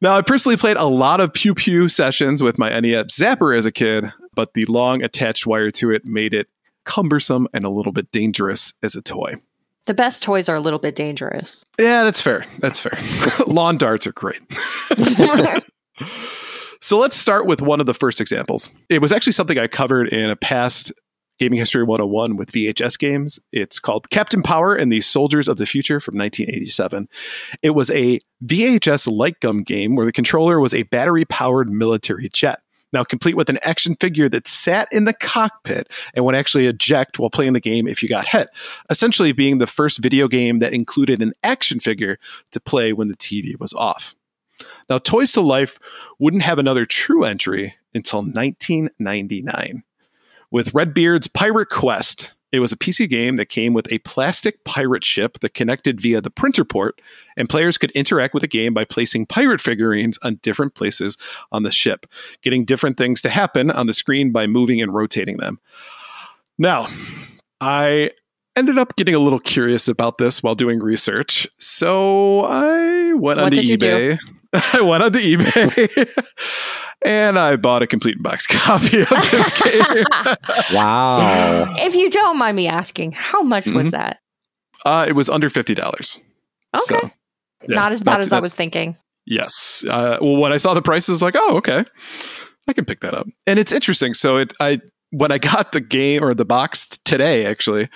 [0.00, 3.66] now, I personally played a lot of Pew Pew sessions with my NES Zapper as
[3.66, 6.48] a kid, but the long attached wire to it made it
[6.84, 9.34] cumbersome and a little bit dangerous as a toy.
[9.86, 11.62] the best toys are a little bit dangerous.
[11.78, 12.44] Yeah, that's fair.
[12.60, 12.98] That's fair.
[13.46, 14.40] Lawn darts are great.
[16.80, 18.70] so let's start with one of the first examples.
[18.88, 20.90] It was actually something I covered in a past
[21.38, 23.40] Gaming History 101 with VHS games.
[23.52, 27.08] It's called Captain Power and the Soldiers of the Future from 1987.
[27.62, 32.28] It was a VHS light gun game where the controller was a battery powered military
[32.28, 32.60] jet.
[32.92, 37.18] Now, complete with an action figure that sat in the cockpit and would actually eject
[37.18, 38.48] while playing the game if you got hit.
[38.88, 42.20] Essentially, being the first video game that included an action figure
[42.52, 44.14] to play when the TV was off.
[44.88, 45.80] Now, Toys to Life
[46.20, 49.82] wouldn't have another true entry until 1999
[50.54, 52.32] with Redbeard's Pirate Quest.
[52.52, 56.20] It was a PC game that came with a plastic pirate ship that connected via
[56.20, 57.00] the printer port,
[57.36, 61.18] and players could interact with the game by placing pirate figurines on different places
[61.50, 62.06] on the ship,
[62.40, 65.58] getting different things to happen on the screen by moving and rotating them.
[66.56, 66.86] Now,
[67.60, 68.12] I
[68.54, 73.46] ended up getting a little curious about this while doing research, so I went What
[73.46, 73.88] onto did you do?
[74.14, 74.18] eBay.
[74.72, 76.24] I went onto eBay.
[77.04, 80.04] And I bought a complete box copy of this game.
[80.74, 81.74] Wow.
[81.78, 83.90] If you don't mind me asking, how much was Mhm.
[83.92, 84.18] that?
[84.84, 86.20] Uh, it was under fifty dollars.
[86.74, 87.10] Okay.
[87.68, 88.96] not as bad as I was thinking.
[89.26, 89.84] Yes.
[89.88, 91.84] Uh, well, when I saw the prices, like, oh, okay.
[92.68, 93.26] I can pick that up.
[93.46, 94.12] And it's interesting.
[94.14, 94.80] So it I
[95.10, 97.88] when I got the game or the box today, actually,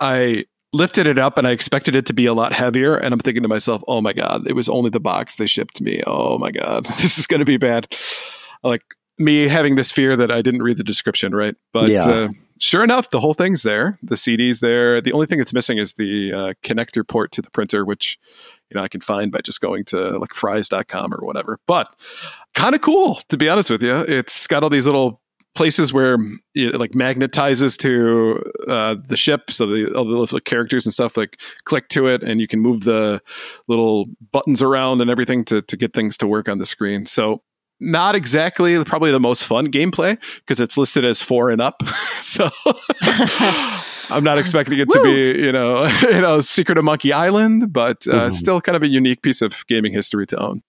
[0.00, 2.96] I lifted it up and I expected it to be a lot heavier.
[2.96, 5.80] And I'm thinking to myself, oh my God, it was only the box they shipped
[5.80, 6.02] me.
[6.06, 7.94] Oh my God, this is going to be bad.
[8.62, 8.82] Like
[9.18, 11.54] me having this fear that I didn't read the description, right?
[11.72, 12.04] But yeah.
[12.04, 13.98] uh, sure enough, the whole thing's there.
[14.02, 15.00] The CD's there.
[15.00, 18.18] The only thing that's missing is the uh, connector port to the printer, which
[18.70, 21.58] you know I can find by just going to like fryes.com or whatever.
[21.66, 21.94] But
[22.54, 23.96] kind of cool, to be honest with you.
[24.00, 25.20] It's got all these little
[25.58, 26.16] places where
[26.54, 31.16] it like magnetizes to uh, the ship, so the all the little characters and stuff
[31.16, 33.20] like click to it, and you can move the
[33.66, 37.06] little buttons around and everything to to get things to work on the screen.
[37.06, 37.42] So
[37.80, 41.82] not exactly probably the most fun gameplay because it's listed as four and up.
[42.20, 42.48] so
[44.10, 48.06] I'm not expecting it to be, you know, you know, Secret of Monkey Island, but
[48.06, 48.30] uh, mm-hmm.
[48.30, 50.62] still kind of a unique piece of gaming history to own.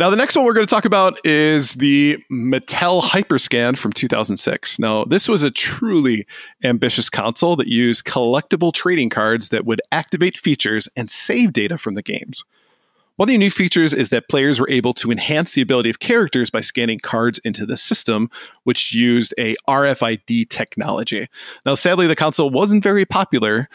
[0.00, 4.78] Now, the next one we're going to talk about is the Mattel Hyperscan from 2006.
[4.78, 6.26] Now, this was a truly
[6.64, 11.96] ambitious console that used collectible trading cards that would activate features and save data from
[11.96, 12.46] the games.
[13.16, 15.98] One of the new features is that players were able to enhance the ability of
[15.98, 18.30] characters by scanning cards into the system,
[18.64, 21.28] which used a RFID technology.
[21.66, 23.68] Now, sadly, the console wasn't very popular,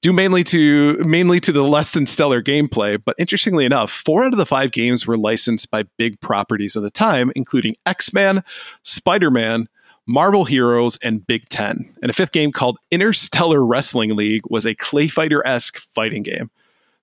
[0.00, 3.00] due mainly to mainly to the less than stellar gameplay.
[3.02, 6.82] But interestingly enough, four out of the five games were licensed by big properties of
[6.82, 8.42] the time, including X Men,
[8.82, 9.68] Spider Man.
[10.10, 11.96] Marvel Heroes, and Ben 10.
[12.00, 16.50] And a fifth game called Interstellar Wrestling League was a clay fighter esque fighting game.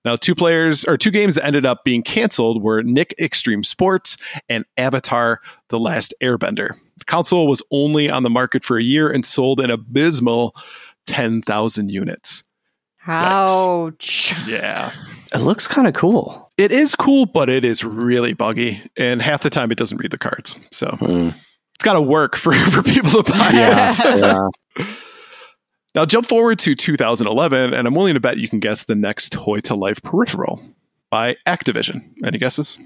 [0.04, 4.16] Now, two players or two games that ended up being canceled were Nick Extreme Sports
[4.48, 6.74] and Avatar The Last Airbender.
[6.98, 10.54] The console was only on the market for a year and sold an abysmal
[11.06, 12.42] 10,000 units.
[13.06, 14.34] Ouch.
[14.34, 14.48] Yikes.
[14.48, 14.92] Yeah.
[15.32, 16.50] It looks kind of cool.
[16.56, 18.82] It is cool, but it is really buggy.
[18.96, 20.56] And half the time it doesn't read the cards.
[20.72, 21.34] So mm.
[21.74, 24.18] it's got to work for, for people to buy yeah, it.
[24.78, 24.86] yeah.
[25.94, 29.32] Now jump forward to 2011, and I'm willing to bet you can guess the next
[29.32, 30.60] toy to life peripheral
[31.10, 32.12] by Activision.
[32.22, 32.78] Any guesses?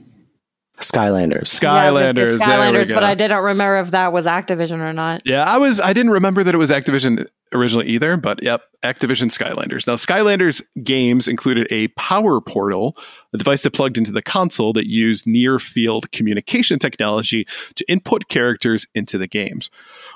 [0.78, 1.48] Skylanders.
[1.48, 2.38] Skylanders.
[2.38, 5.22] Yeah, Skylanders, but I didn't remember if that was Activision or not.
[5.24, 5.80] Yeah, I was.
[5.80, 9.86] I didn't remember that it was Activision originally either, but yep, Activision Skylanders.
[9.86, 12.96] Now, Skylanders games included a power portal,
[13.32, 18.28] a device that plugged into the console that used near field communication technology to input
[18.28, 19.70] characters into the games.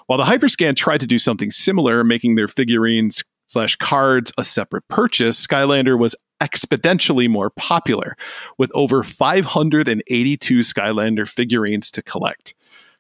[0.07, 4.87] While the Hyperscan tried to do something similar, making their figurines slash cards a separate
[4.89, 8.17] purchase, Skylander was exponentially more popular,
[8.59, 12.55] with over 582 Skylander figurines to collect.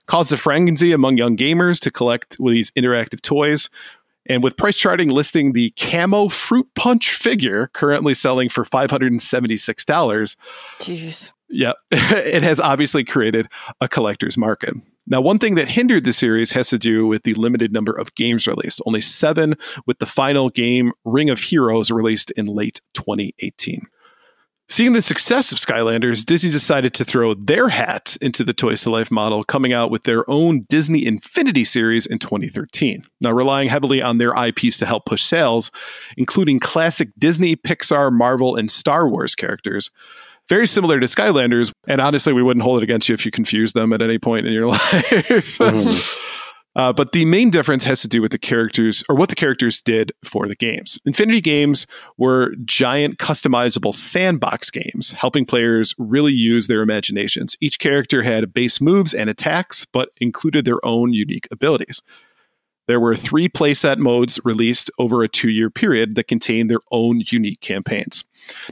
[0.07, 3.70] Caused a frenzy among young gamers to collect these interactive toys,
[4.27, 10.37] and with price charting listing the camo fruit punch figure currently selling for $576.
[10.79, 11.33] Jeez.
[11.49, 13.49] Yeah, it has obviously created
[13.81, 14.75] a collector's market.
[15.07, 18.14] Now, one thing that hindered the series has to do with the limited number of
[18.14, 19.55] games released, only seven,
[19.87, 23.87] with the final game, Ring of Heroes, released in late 2018.
[24.68, 28.90] Seeing the success of Skylanders, Disney decided to throw their hat into the Toys to
[28.90, 33.04] Life model, coming out with their own Disney Infinity series in 2013.
[33.20, 35.70] Now, relying heavily on their IPs to help push sales,
[36.16, 39.90] including classic Disney, Pixar, Marvel, and Star Wars characters.
[40.48, 43.74] Very similar to Skylanders, and honestly, we wouldn't hold it against you if you confused
[43.74, 44.82] them at any point in your life.
[45.58, 46.20] Mm.
[46.77, 49.81] Uh, but the main difference has to do with the characters or what the characters
[49.81, 50.99] did for the games.
[51.05, 51.87] Infinity games
[52.18, 57.57] were giant customizable sandbox games, helping players really use their imaginations.
[57.61, 62.03] Each character had base moves and attacks, but included their own unique abilities.
[62.87, 67.22] There were three playset modes released over a two year period that contained their own
[67.28, 68.24] unique campaigns.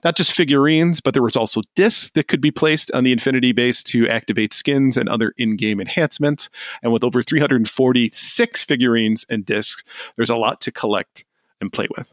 [0.05, 3.53] Not just figurines, but there was also discs that could be placed on the Infinity
[3.53, 6.51] base to activate skins and other in game enhancements.
[6.83, 9.83] And with over 346 figurines and discs,
[10.17, 11.25] there's a lot to collect
[11.61, 12.13] and play with.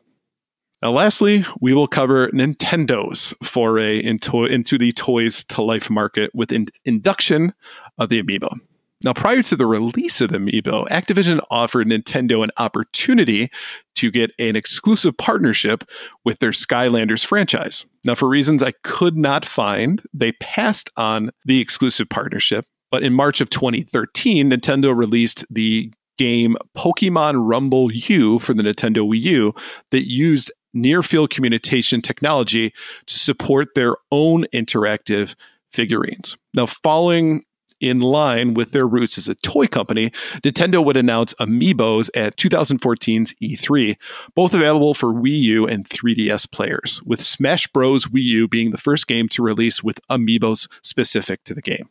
[0.82, 6.54] Now, lastly, we will cover Nintendo's foray into, into the toys to life market with
[6.54, 7.54] in- induction
[7.97, 8.58] of the Amiibo.
[9.02, 13.50] Now, prior to the release of the Amiibo, Activision offered Nintendo an opportunity
[13.95, 15.89] to get an exclusive partnership
[16.26, 17.86] with their Skylanders franchise.
[18.04, 22.66] Now, for reasons I could not find, they passed on the exclusive partnership.
[22.91, 29.08] But in March of 2013, Nintendo released the game Pokemon Rumble U for the Nintendo
[29.08, 29.54] Wii U
[29.91, 32.74] that used near field communication technology
[33.06, 35.36] to support their own interactive
[35.72, 36.36] figurines.
[36.54, 37.43] Now, following
[37.80, 40.11] in line with their roots as a toy company,
[40.41, 43.97] Nintendo would announce Amiibos at 2014's E3,
[44.36, 48.05] both available for Wii U and 3DS players, with Smash Bros.
[48.05, 51.89] Wii U being the first game to release with Amiibos specific to the game.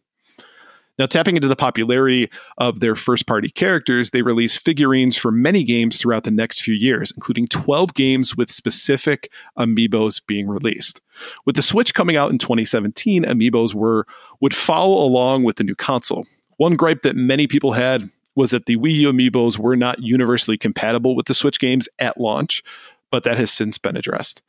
[0.99, 5.63] Now, tapping into the popularity of their first party characters, they release figurines for many
[5.63, 11.01] games throughout the next few years, including 12 games with specific amiibos being released.
[11.47, 14.07] With the Switch coming out in 2017, amiibos were
[14.41, 16.27] would follow along with the new console.
[16.57, 20.59] One gripe that many people had was that the Wii U amiibos were not universally
[20.59, 22.63] compatible with the Switch games at launch,
[23.11, 24.43] but that has since been addressed.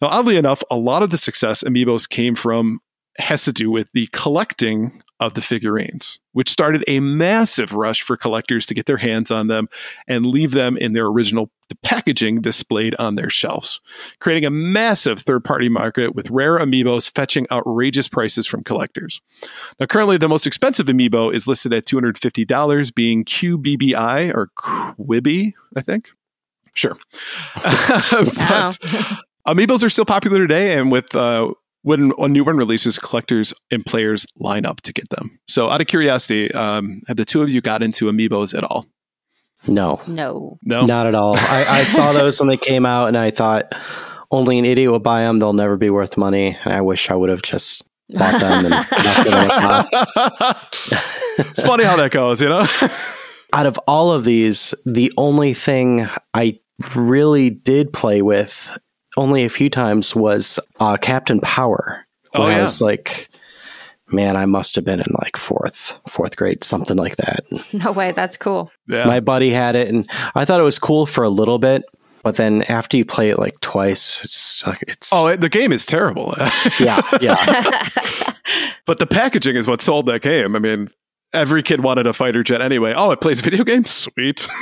[0.00, 2.80] Now, oddly enough, a lot of the success amiibos came from
[3.18, 8.16] has to do with the collecting of the figurines, which started a massive rush for
[8.16, 9.68] collectors to get their hands on them
[10.08, 11.50] and leave them in their original
[11.82, 13.80] packaging displayed on their shelves,
[14.18, 19.20] creating a massive third party market with rare amiibos fetching outrageous prices from collectors.
[19.78, 25.82] Now, currently, the most expensive amiibo is listed at $250, being QBBI or Quibi, I
[25.82, 26.10] think.
[26.74, 26.96] Sure.
[27.54, 28.78] but
[29.46, 31.52] amiibos are still popular today, and with uh,
[31.82, 35.38] when a new one releases, collectors and players line up to get them.
[35.48, 38.86] So, out of curiosity, um, have the two of you got into amiibos at all?
[39.66, 40.58] No, No.
[40.64, 41.36] No, not at all.
[41.36, 43.74] I, I saw those when they came out, and I thought
[44.30, 45.38] only an idiot would buy them.
[45.38, 46.58] They'll never be worth money.
[46.64, 49.88] And I wish I would have just bought them and them in a box.
[51.38, 52.66] it's funny how that goes, you know.
[53.52, 56.58] out of all of these, the only thing I
[56.96, 58.70] really did play with
[59.16, 62.06] only a few times was uh, Captain Power.
[62.34, 63.28] Oh, When I was like,
[64.10, 67.44] man, I must have been in like fourth, fourth grade, something like that.
[67.72, 68.12] No way.
[68.12, 68.70] That's cool.
[68.86, 69.04] Yeah.
[69.06, 71.84] My buddy had it, and I thought it was cool for a little bit.
[72.22, 75.84] But then after you play it like twice, it's like it's oh, the game is
[75.84, 76.34] terrible,
[76.80, 77.34] yeah, yeah.
[78.86, 80.54] but the packaging is what sold that game.
[80.54, 80.88] I mean,
[81.32, 82.92] every kid wanted a fighter jet anyway.
[82.96, 83.90] Oh, it plays video games.
[83.90, 84.46] Sweet.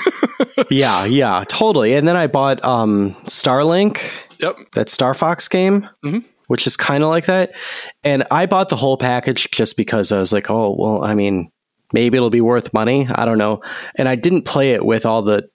[0.70, 1.94] Yeah, yeah, totally.
[1.94, 4.00] And then I bought um Starlink,
[4.38, 4.56] yep.
[4.72, 6.24] that Star Fox game, Mhm.
[6.48, 7.52] which is kind of like that.
[8.04, 11.50] And I bought the whole package just because I was like, oh, well, I mean,
[11.92, 13.06] maybe it'll be worth money.
[13.14, 13.62] I don't know.
[13.96, 15.48] And I didn't play it with all the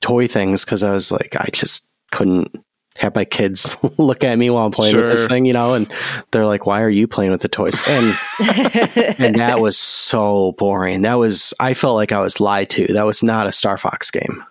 [0.00, 2.54] toy things because I was like, I just couldn't
[2.98, 5.90] have my kids look at me while I'm playing with this thing, you know, and
[6.32, 7.80] they're like, why are you playing with the toys?
[7.88, 8.06] And
[9.18, 11.02] and that was so boring.
[11.02, 12.92] That was I felt like I was lied to.
[12.92, 14.44] That was not a Star Fox game.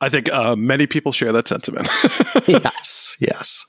[0.00, 1.88] I think uh, many people share that sentiment.
[2.46, 3.64] yes, yes.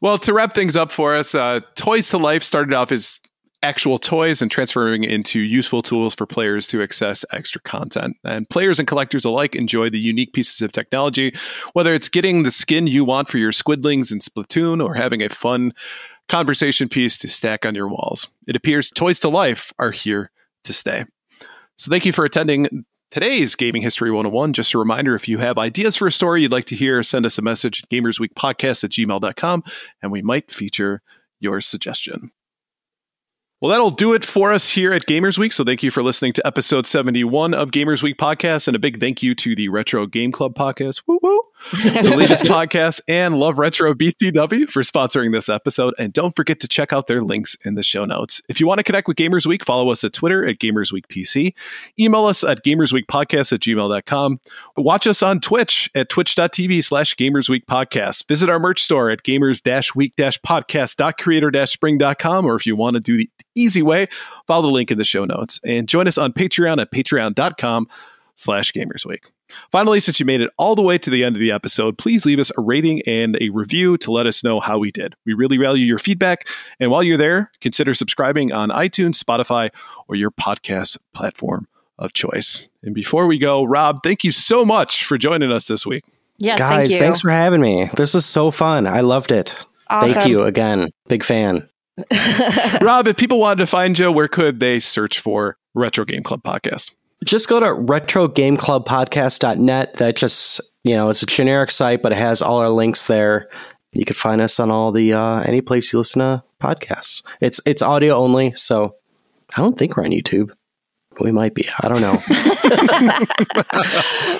[0.00, 3.20] Well, to wrap things up for us, uh, Toys to Life started off as
[3.62, 8.16] actual toys and transferring into useful tools for players to access extra content.
[8.24, 11.34] And players and collectors alike enjoy the unique pieces of technology,
[11.72, 15.28] whether it's getting the skin you want for your squidlings in Splatoon or having a
[15.28, 15.72] fun
[16.28, 18.28] conversation piece to stack on your walls.
[18.46, 20.30] It appears Toys to Life are here
[20.64, 21.04] to stay.
[21.76, 24.52] So thank you for attending today's Gaming History 101.
[24.52, 27.24] Just a reminder if you have ideas for a story you'd like to hear, send
[27.24, 29.64] us a message at gamersweekpodcast at gmail.com
[30.02, 31.02] and we might feature
[31.40, 32.30] your suggestion.
[33.60, 35.52] Well, that'll do it for us here at Gamers Week.
[35.52, 38.68] So thank you for listening to episode 71 of Gamers Week podcast.
[38.68, 43.00] And a big thank you to the Retro Game Club podcast, woo woo, Leetist podcast,
[43.08, 45.94] and Love Retro BTW for sponsoring this episode.
[45.98, 48.40] And don't forget to check out their links in the show notes.
[48.48, 51.06] If you want to connect with Gamers Week, follow us at Twitter at Gamers Week
[51.08, 51.54] PC.
[51.98, 54.40] Email us at gamersweekpodcast at gmail.com.
[54.76, 58.26] Watch us on Twitch at twitch.tv slash Gamers Week Podcast.
[58.28, 62.46] Visit our merch store at gamers week podcast.creator spring.com.
[62.46, 64.06] Or if you want to do the easy way,
[64.46, 65.60] follow the link in the show notes.
[65.64, 67.88] And join us on Patreon at patreon.com
[68.34, 69.24] slash gamersweek.
[69.70, 72.24] Finally, since you made it all the way to the end of the episode, please
[72.26, 75.14] leave us a rating and a review to let us know how we did.
[75.26, 76.48] We really value your feedback.
[76.80, 79.70] And while you're there, consider subscribing on iTunes, Spotify,
[80.08, 81.68] or your podcast platform
[81.98, 82.68] of choice.
[82.82, 86.04] And before we go, Rob, thank you so much for joining us this week.
[86.38, 86.98] Yes, Guys, thank you.
[86.98, 87.88] thanks for having me.
[87.96, 88.86] This was so fun.
[88.86, 89.66] I loved it.
[89.88, 90.12] Awesome.
[90.12, 90.90] Thank you again.
[91.08, 91.68] Big fan.
[92.80, 96.42] Rob, if people wanted to find you, where could they search for Retro Game Club
[96.44, 96.92] Podcast?
[97.24, 99.94] Just go to retrogameclubpodcast.net.
[99.94, 103.48] That just, you know, it's a generic site, but it has all our links there.
[103.92, 107.22] You can find us on all the uh, any place you listen to podcasts.
[107.40, 108.94] It's it's audio only, so
[109.56, 110.50] I don't think we're on YouTube.
[111.20, 111.64] We might be.
[111.80, 112.22] I don't know.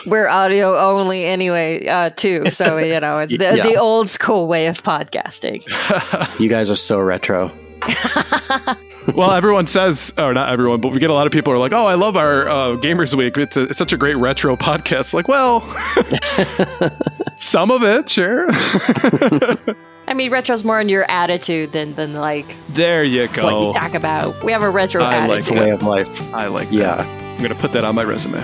[0.06, 2.52] We're audio only anyway, uh, too.
[2.52, 3.64] So, you know, it's the, Yeah.
[3.64, 5.64] the old school way of podcasting.
[6.38, 7.50] you guys are so retro.
[9.14, 11.60] well, everyone says, or not everyone, but we get a lot of people who are
[11.60, 13.36] like, "Oh, I love our uh, Gamers Week.
[13.36, 15.60] It's, a, it's such a great retro podcast." Like, well,
[17.36, 18.48] some of it, sure.
[20.08, 23.44] I mean, retro's more in your attitude than, than like there you go.
[23.44, 23.66] what go.
[23.68, 24.42] you talk about.
[24.42, 26.34] We have a retro I like It's a way of life.
[26.34, 26.70] I like.
[26.70, 26.96] Yeah.
[26.96, 27.06] that.
[27.06, 28.40] I'm gonna put that on my resume.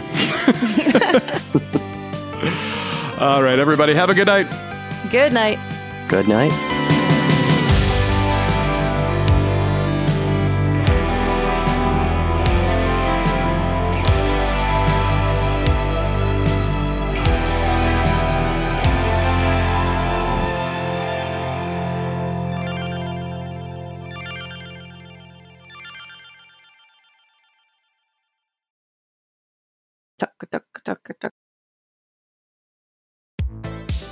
[3.21, 4.47] All right, everybody, have a good night.
[5.11, 5.59] Good night.
[6.09, 6.84] Good night.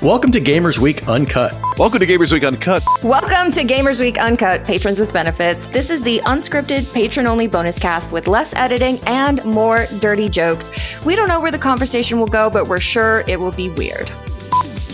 [0.01, 1.53] Welcome to Gamers Week Uncut.
[1.79, 2.83] Welcome to Gamers Week Uncut.
[3.05, 5.67] Welcome to Gamers Week Uncut, patrons with benefits.
[5.67, 10.71] This is the unscripted, patron only bonus cast with less editing and more dirty jokes.
[11.05, 14.09] We don't know where the conversation will go, but we're sure it will be weird.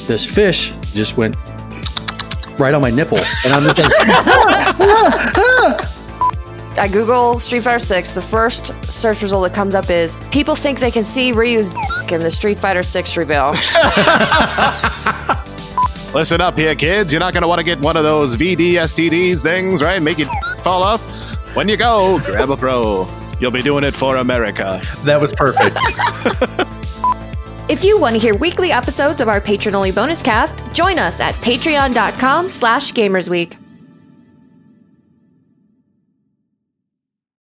[0.07, 1.37] This fish just went
[2.59, 3.91] right on my nipple, and I'm just like,
[6.79, 8.15] I Google Street Fighter 6.
[8.15, 12.13] The first search result that comes up is people think they can see Ryu's dick
[12.13, 13.53] in the Street Fighter 6 reveal.
[16.15, 17.13] Listen up here, kids.
[17.13, 20.01] You're not going to want to get one of those VD STDs things, right?
[20.01, 20.29] Make it
[20.63, 21.01] fall off.
[21.55, 23.07] When you go, grab a pro.
[23.41, 24.81] You'll be doing it for America.
[25.05, 25.77] that was perfect.
[27.71, 31.21] If you want to hear weekly episodes of our patron only bonus cast, join us
[31.21, 33.57] at patreon.com slash gamersweek.